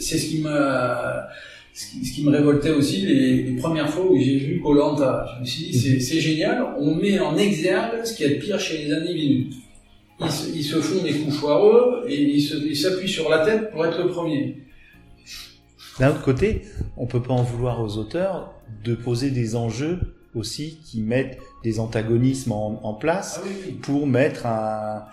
[0.00, 1.28] C'est ce qui m'a
[1.72, 5.26] ce qui, ce qui me révoltait aussi les, les premières fois où j'ai vu Colanta.
[5.36, 8.36] Je me suis dit c'est, c'est génial, on met en exergue ce qu'il y a
[8.36, 9.50] de pire chez les individus.
[10.20, 13.86] Ils se, ils se font des coups foireux et ils, s'appuient sur la tête pour
[13.86, 14.58] être le premier.
[15.98, 16.62] D'un autre côté,
[16.96, 18.52] on peut pas en vouloir aux auteurs
[18.84, 19.98] de poser des enjeux
[20.34, 23.72] aussi qui mettent des antagonismes en, en place Ah oui.
[23.80, 25.04] pour mettre un,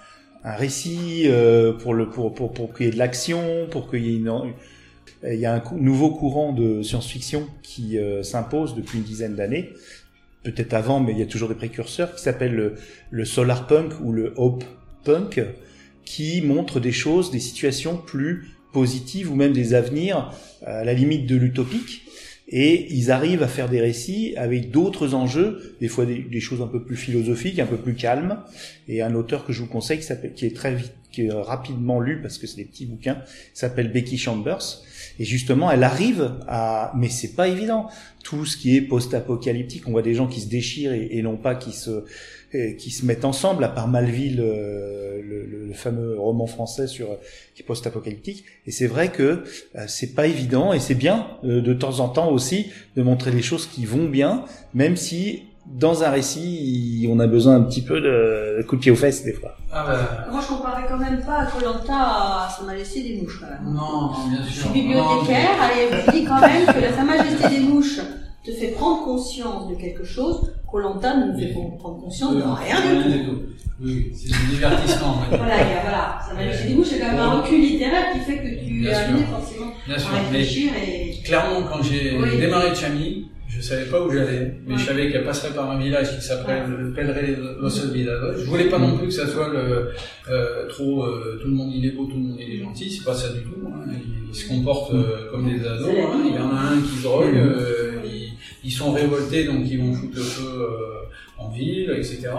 [0.43, 4.05] un récit, euh, pour le pour pour pour qu'il y ait de l'action, pour qu'il
[4.05, 4.30] y ait une
[5.24, 9.72] il y a un nouveau courant de science-fiction qui euh, s'impose depuis une dizaine d'années,
[10.43, 12.76] peut-être avant, mais il y a toujours des précurseurs, qui s'appelle le,
[13.09, 14.63] le solar punk ou le hope
[15.03, 15.41] punk,
[16.05, 20.32] qui montre des choses, des situations plus positives ou même des avenirs
[20.65, 22.03] à la limite de l'utopique.
[22.49, 26.68] Et ils arrivent à faire des récits avec d'autres enjeux, des fois des, choses un
[26.68, 28.39] peu plus philosophiques, un peu plus calmes.
[28.88, 31.99] Et un auteur que je vous conseille, qui, qui est très vite, qui est rapidement
[31.99, 33.22] lu parce que c'est des petits bouquins,
[33.53, 34.82] s'appelle Becky Chambers.
[35.20, 37.88] Et justement, elle arrive à, mais c'est pas évident.
[38.24, 41.55] Tout ce qui est post-apocalyptique, on voit des gens qui se déchirent et, non pas
[41.55, 42.03] qui se,
[42.78, 45.22] qui se mettent ensemble, à part Malville, euh,
[45.68, 47.18] le fameux roman français sur
[47.55, 48.43] qui est post-apocalyptique.
[48.65, 49.43] Et c'est vrai que
[49.76, 53.32] euh, c'est pas évident et c'est bien euh, de temps en temps aussi de montrer
[53.32, 55.43] les choses qui vont bien, même si
[55.74, 59.24] dans un récit, on a besoin un petit peu de, coup de pied aux fesses
[59.24, 59.55] des fois.
[59.72, 63.39] Ah bah, Moi, je comparais quand même pas à Colanta, ça m'a laissé des mouches
[63.41, 63.74] quand même.
[63.76, 64.63] non, non, bien Je sûr.
[64.72, 67.99] suis bibliothécaire, allez, je vous dis quand même que la Sa Majesté des mouches
[68.45, 70.51] te fait prendre conscience de quelque chose.
[70.72, 73.38] Colanta ne nous fait pas prendre conscience de rien du tout.
[73.80, 75.18] Oui, c'est du divertissement.
[75.20, 75.38] ouais.
[75.38, 76.20] Voilà, il y a, voilà.
[76.28, 78.93] Sa Majesté des mouches, c'est quand même un recul littéraire qui fait que tu Bien
[78.95, 79.03] sûr.
[79.09, 80.07] amené forcément Bien sûr.
[80.09, 81.22] à Mais réfléchir et.
[81.24, 82.38] clairement, quand j'ai Oui.
[82.39, 83.16] démarré Chami,
[83.48, 84.80] je savais pas où j'allais, mais Ouais.
[84.80, 87.04] je savais qu'elle passerait par un village qui s'appelait Ouais.
[87.04, 88.39] le Los Olvidados.
[88.39, 89.89] Je voulais pas non plus que ça soit le,
[90.30, 92.89] euh, trop euh, tout le monde il est beau, tout le monde il est gentil,
[92.89, 93.56] c'est pas ça du tout.
[93.68, 93.86] hein.
[93.91, 95.88] Ils, ils se comportent euh, comme des ados.
[95.89, 96.24] Hein.
[96.28, 98.34] Il y en a un qui drogue, euh, ils,
[98.64, 102.30] ils sont révoltés donc ils vont foutre le feu euh, en ville, etc.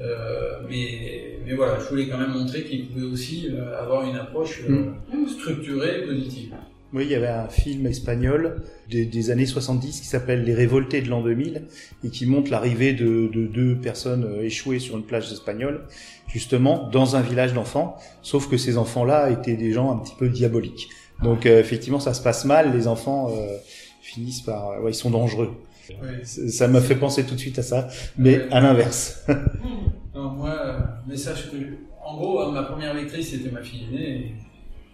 [0.00, 3.48] Euh, mais, mais voilà, je voulais quand même montrer qu'ils pouvaient aussi
[3.78, 5.28] avoir une approche Mm.
[5.28, 6.52] structurée et positive.
[6.92, 11.00] Oui, il y avait un film espagnol des, des années 70 qui s'appelle Les Révoltés
[11.00, 11.62] de l'an 2000
[12.04, 15.86] et qui montre l'arrivée de, de deux personnes euh, échouées sur une plage espagnole,
[16.28, 20.28] justement dans un village d'enfants, sauf que ces enfants-là étaient des gens un petit peu
[20.28, 20.88] diaboliques.
[21.22, 23.56] Donc euh, effectivement, ça se passe mal, les enfants euh,
[24.02, 24.82] finissent par...
[24.82, 25.52] Ouais, ils sont dangereux.
[25.90, 26.24] Ouais.
[26.24, 29.26] Ça m'a fait penser tout de suite à ça, mais à l'inverse.
[30.14, 30.76] Moi,
[31.06, 31.56] message que.
[32.04, 34.16] En gros, euh, ma première lectrice, c'était ma fille aînée.
[34.16, 34.34] Et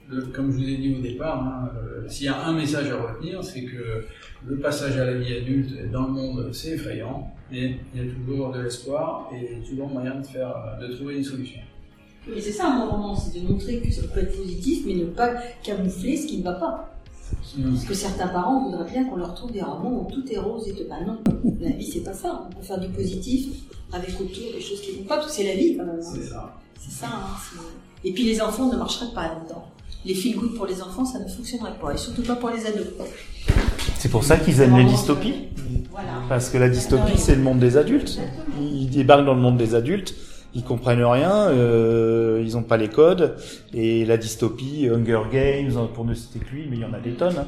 [0.09, 2.91] le- comme je vous ai dit au départ, hein, euh, s'il y a un message
[2.91, 4.05] à retenir, c'est que
[4.47, 7.31] le passage à la vie adulte dans le monde, c'est effrayant.
[7.51, 11.25] Mais il y a toujours de l'espoir et toujours moyen de, faire, de trouver une
[11.25, 11.61] solution.
[12.29, 15.07] Mais c'est ça, mon roman, c'est de montrer que ça peut être positif, mais ne
[15.07, 16.95] pas camoufler ce qui ne va pas.
[17.63, 20.67] Parce que certains parents voudraient bien qu'on leur trouve des romans où tout est rose
[20.69, 20.85] et tout.
[20.89, 21.19] Bah non,
[21.61, 22.47] la vie c'est pas ça.
[22.51, 23.49] On peut faire du positif
[23.93, 25.97] avec autour des choses qui vont pas, parce que c'est la vie quand même.
[26.01, 26.03] hein.
[26.15, 26.55] C'est ça.
[26.79, 27.07] C'est ça.
[27.13, 27.63] hein,
[28.05, 29.65] et puis les enfants ne marcheraient pas là-dedans.
[30.05, 32.65] Les feel good pour les enfants, ça ne fonctionnerait pas, et surtout pas pour les
[32.67, 32.87] ados.
[33.99, 35.49] C'est pour ça qu'ils aiment les dystopies.
[35.91, 36.23] Voilà.
[36.29, 38.19] Parce que la dystopie, c'est le monde des adultes.
[38.61, 40.15] Ils débarquent dans le monde des adultes,
[40.55, 43.37] ils comprennent rien, euh, ils ont pas les codes.
[43.75, 47.01] Et la dystopie, Hunger Games, pour ne citer que lui, mais il y en a
[47.01, 47.37] des tonnes.
[47.39, 47.47] hein.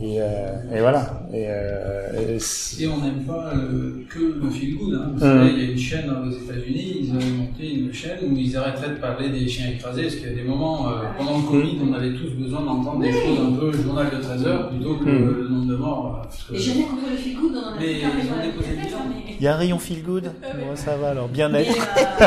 [0.00, 1.22] Et, euh, et voilà.
[1.32, 4.94] Et, euh, et c'est- Et on n'aime pas euh, que le feel good.
[4.94, 5.10] Hein.
[5.16, 5.38] Vous Mhm.
[5.38, 8.56] savez, il y a une chaîne aux États-Unis, ils avaient monté une chaîne où ils
[8.56, 11.44] arrêteraient de parler des chiens écrasés, parce qu'il y a des moments, euh, pendant le
[11.48, 14.94] Covid, on avait tous besoin d'entendre des choses un peu journal de 13 heures plutôt
[14.98, 15.34] que Mhm.
[15.42, 16.22] le nombre de morts.
[16.52, 19.48] euh, Et jamais contre le feel good, on en a Mais le hein, il y
[19.48, 20.24] a un rayon feel good.
[20.54, 21.76] Ouais, ça va alors, bien-être.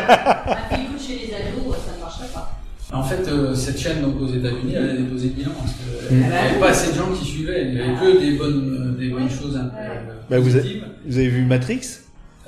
[0.09, 2.57] Euh, un chez les ados, ça ne marcherait pas.
[2.93, 6.17] En fait, euh, cette chaîne donc, aux États-Unis, elle a déposé le bilan parce qu'il
[6.17, 6.27] Mhm.
[6.27, 7.65] n'y avait pas assez de gens qui suivaient.
[7.67, 10.55] Il n'y avait que des bonnes, euh, des bonnes choses un peu euh, Bah, vous
[10.57, 11.81] avez vu Matrix?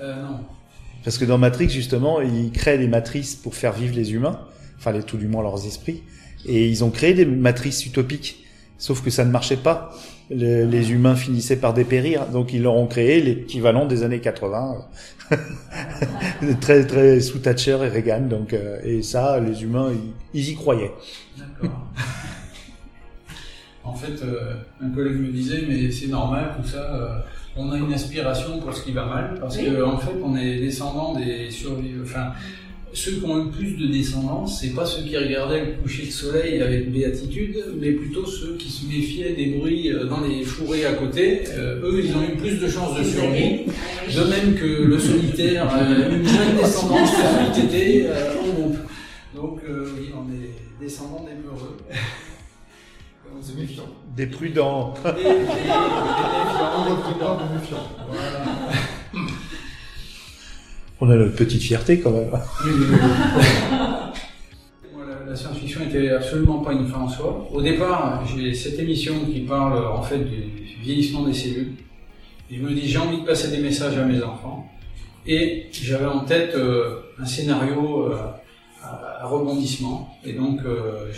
[0.02, 0.40] Euh, non.
[1.04, 4.40] Parce que dans Matrix, justement, ils créent des matrices pour faire vivre les humains,
[4.80, 6.02] enfin les, tout du moins leurs esprits,
[6.46, 8.44] et ils ont créé des matrices utopiques.
[8.78, 9.94] Sauf que ça ne marchait pas.
[10.30, 14.86] Le- les humains finissaient par dépérir, donc ils leur ont créé l'équivalent des années 80,
[16.62, 18.22] très très sous Thatcher et Reagan.
[18.22, 20.92] Donc euh, et ça, les humains, ils, ils y croyaient.
[21.38, 21.88] D'accord.
[23.84, 26.78] en fait, euh, un collègue me disait, mais c'est normal, tout ça.
[26.96, 27.20] euh,
[27.56, 29.66] on a une aspiration pour ce qui va mal, parce Oui.
[29.66, 32.02] que en fait, on est descendants des survivants.
[32.04, 32.32] Enfin,
[32.94, 36.06] ceux qui ont eu le plus de descendants, c'est pas ceux qui regardaient le coucher
[36.06, 40.44] de soleil avec béatitude, mais plutôt ceux qui se méfiaient des bruits euh, dans les
[40.44, 41.44] fourrés à côté.
[41.50, 43.66] Euh, eux, ils ont eu plus de chances de survie.
[44.16, 48.78] De même que le solitaire, euh, une jeune descendance a été euh, en groupe.
[49.36, 51.78] Donc, euh, oui, on est descendants des peureux.
[53.58, 53.84] Méfiant.
[54.16, 54.94] Des prudents.
[55.04, 55.58] Des, des, des méfiants,
[57.38, 57.60] des.
[58.10, 58.46] Voilà.
[61.06, 62.30] On a notre petite fierté quand même.
[65.28, 67.46] La- science-fiction était absolument pas une fin en soi.
[67.52, 70.44] Au départ, j'ai cette émission qui parle en fait du
[70.82, 71.74] vieillissement des cellules.
[72.50, 74.72] Je me dis, j'ai envie de passer des messages à mes enfants.
[75.28, 78.16] Et j'avais en tête euh, un scénario euh,
[78.82, 80.18] à, rebondissement.
[80.26, 81.12] Et donc, euh,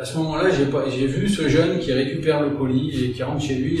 [0.00, 3.54] à ce moment-là, j'ai vu ce jeune qui récupère le colis et qui rentre chez
[3.54, 3.78] lui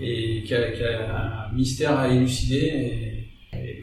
[0.00, 3.09] et, qui, a, un mystère à élucider.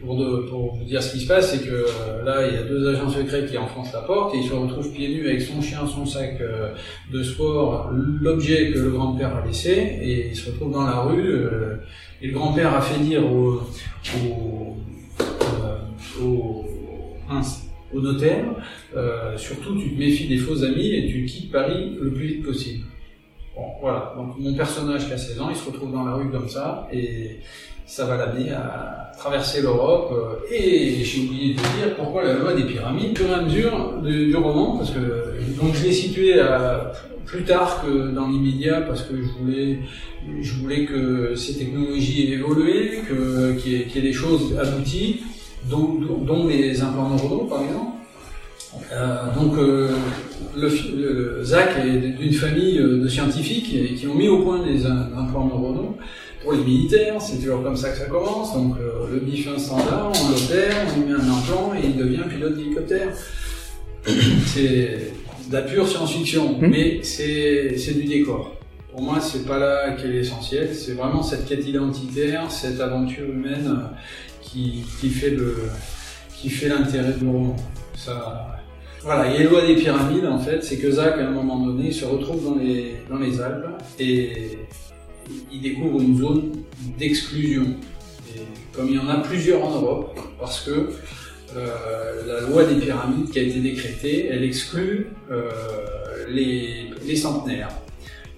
[0.07, 2.87] Pour, vous dire ce qui se passe, c'est que euh, là, il y a deux
[2.87, 5.85] agents secrets qui enfoncent la porte et il se retrouve pieds nus avec son chien,
[5.85, 6.73] son sac euh,
[7.11, 11.29] de sport, l'objet que le grand-père a laissé, et il se retrouve dans la rue.
[11.29, 11.75] euh,
[12.21, 13.61] et le grand-père a fait dire au,
[16.19, 18.45] au, notaire,
[19.35, 22.85] surtout tu te méfies des faux amis et tu quittes Paris le plus vite possible.
[23.55, 24.13] Bon, voilà.
[24.15, 26.87] Donc mon personnage qui a 16 ans, il se retrouve dans la rue comme ça,
[26.91, 27.39] et
[27.87, 30.11] ça va l'amener à traverser l'Europe.
[30.13, 33.11] euh, Et j'ai oublié de dire pourquoi la loi des pyramides.
[33.13, 34.99] Au fur et à mesure du, roman, parce que
[35.59, 36.91] donc je l'ai situé à,
[37.25, 39.13] plus tard que dans l'immédiat, parce que
[40.41, 45.21] je voulais, que ces technologies évolué, que qu'il y, ait- des choses abouties,
[45.69, 45.99] dont,
[46.47, 47.91] les implants neuronaux par exemple.
[48.93, 49.89] Euh, donc euh,
[51.43, 53.65] Zach est d'une famille de scientifiques
[53.97, 55.97] qui, ont mis au point des im- implants neuronaux
[56.47, 58.53] pour les militaires, c'est toujours comme ça que ça commence.
[58.53, 61.97] Donc euh, le bif un standard, on l'opère, on lui met un implant et il
[61.97, 63.09] devient pilote d'hélicoptère.
[64.45, 65.11] c'est
[65.49, 66.69] de la pure science-fiction, Mhm.
[66.69, 68.55] mais c'est du décor.
[68.91, 73.67] Pour moi, c'est pas là qu'est l'essentiel, c'est vraiment cette quête identitaire, cette aventure humaine
[73.67, 73.95] euh,
[74.41, 75.53] qui, qui fait le
[76.33, 77.57] qui fait l'intérêt du roman.
[77.93, 78.55] Ça,
[79.03, 82.05] voilà, et lois des pyramides, en fait, c'est que Zach, à un moment donné, se
[82.05, 83.65] retrouve dans les, dans les Alpes
[83.99, 84.59] et
[85.51, 86.51] il découvre une zone
[86.97, 87.75] d'exclusion.
[88.73, 90.89] Comme il y en a plusieurs en Europe, parce que
[91.55, 95.49] euh, la loi des pyramides qui a été décrétée, elle exclut euh,
[96.29, 97.69] les, centenaires.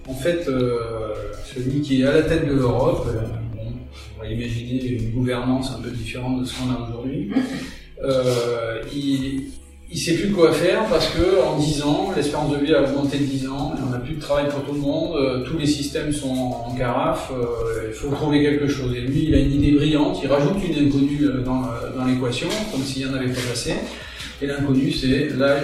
[0.08, 3.08] En fait, euh, celui qui est à la tête de l'Europe,
[3.56, 3.74] bon,
[4.18, 7.32] on va imaginer une gouvernance un peu différente de ce qu'on a aujourd'hui,
[8.96, 9.48] il,
[9.92, 13.18] il sait plus quoi faire parce que en 10 ans, l'espérance de vie a augmenté
[13.18, 15.58] de 10 ans, et on n'a plus de travail pour tout le monde, euh, tous
[15.58, 18.94] les systèmes sont en carafe, euh, il faut trouver quelque chose.
[18.96, 21.62] Et lui, il a une idée brillante, il rajoute une inconnue euh, dans,
[21.98, 23.74] dans l'équation, comme s'il n'y en avait pas assez.
[24.42, 25.64] Et l'inconnu, c'est l'âge,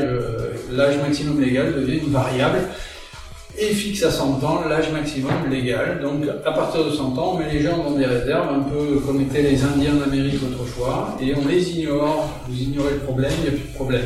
[0.72, 2.60] l'âge maximum légal devient une variable
[3.58, 6.00] et fixe à 100 ans l'âge maximum légal.
[6.02, 9.00] Donc à partir de 100 ans, on met les gens dans des réserves, un peu
[9.00, 12.30] comme étaient les Indiens d'Amérique autrefois, et on les ignore.
[12.48, 14.06] Vous ignorez le problème, il n'y a plus de problème.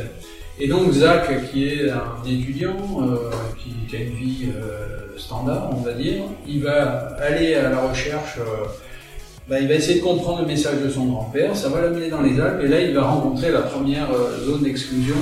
[0.62, 5.82] Et donc Zach, qui est un étudiant, euh, qui, a une vie euh, standard, on
[5.82, 8.66] va dire, il va aller à la recherche, euh,
[9.47, 12.22] bah, il va essayer de comprendre le message de son grand-père, ça va l'amener dans
[12.22, 14.10] les Alpes, et là il va rencontrer la première
[14.45, 15.16] zone d'exclusion,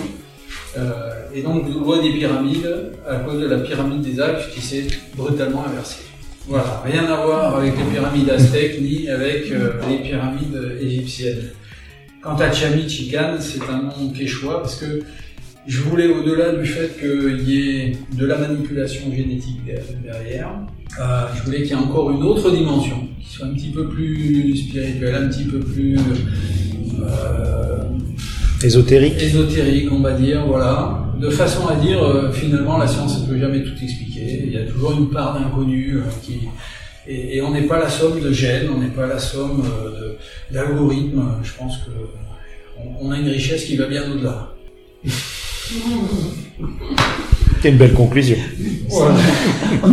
[0.77, 4.87] euh, et donc, loi des pyramides, à cause de la pyramide des Alpes qui s'est
[5.15, 6.03] brutalement inversée.
[6.47, 11.49] Voilà, rien à voir avec les pyramides aztèques ni avec euh, les pyramides égyptiennes.
[12.21, 15.01] Quant à Chamichican, c'est un nom quechua parce que
[15.65, 20.51] je voulais, au-delà du fait qu'il y ait de la manipulation génétique derrière,
[20.99, 23.89] euh, je voulais qu'il y ait encore une autre dimension, qui soit un petit peu
[23.89, 25.97] plus spirituelle, un petit peu plus
[28.63, 29.21] Ésotérique.
[29.21, 33.39] ésotérique, on va dire, voilà, de façon à dire euh, finalement la science ne peut
[33.39, 34.43] jamais tout expliquer.
[34.45, 36.47] Il y a toujours une part d'inconnu euh, qui
[37.09, 39.91] et, et on n'est pas la somme de gènes, on n'est pas la somme euh,
[40.01, 40.17] de-
[40.53, 41.23] d'algorithmes.
[41.43, 41.91] Je pense que
[42.79, 44.49] on, on a une richesse qui va bien au-delà.
[47.61, 48.37] C'est une belle conclusion.
[48.89, 49.15] Voilà.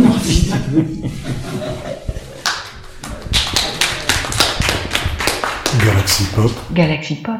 [5.83, 7.39] Galaxy Pop, Galaxy Pop.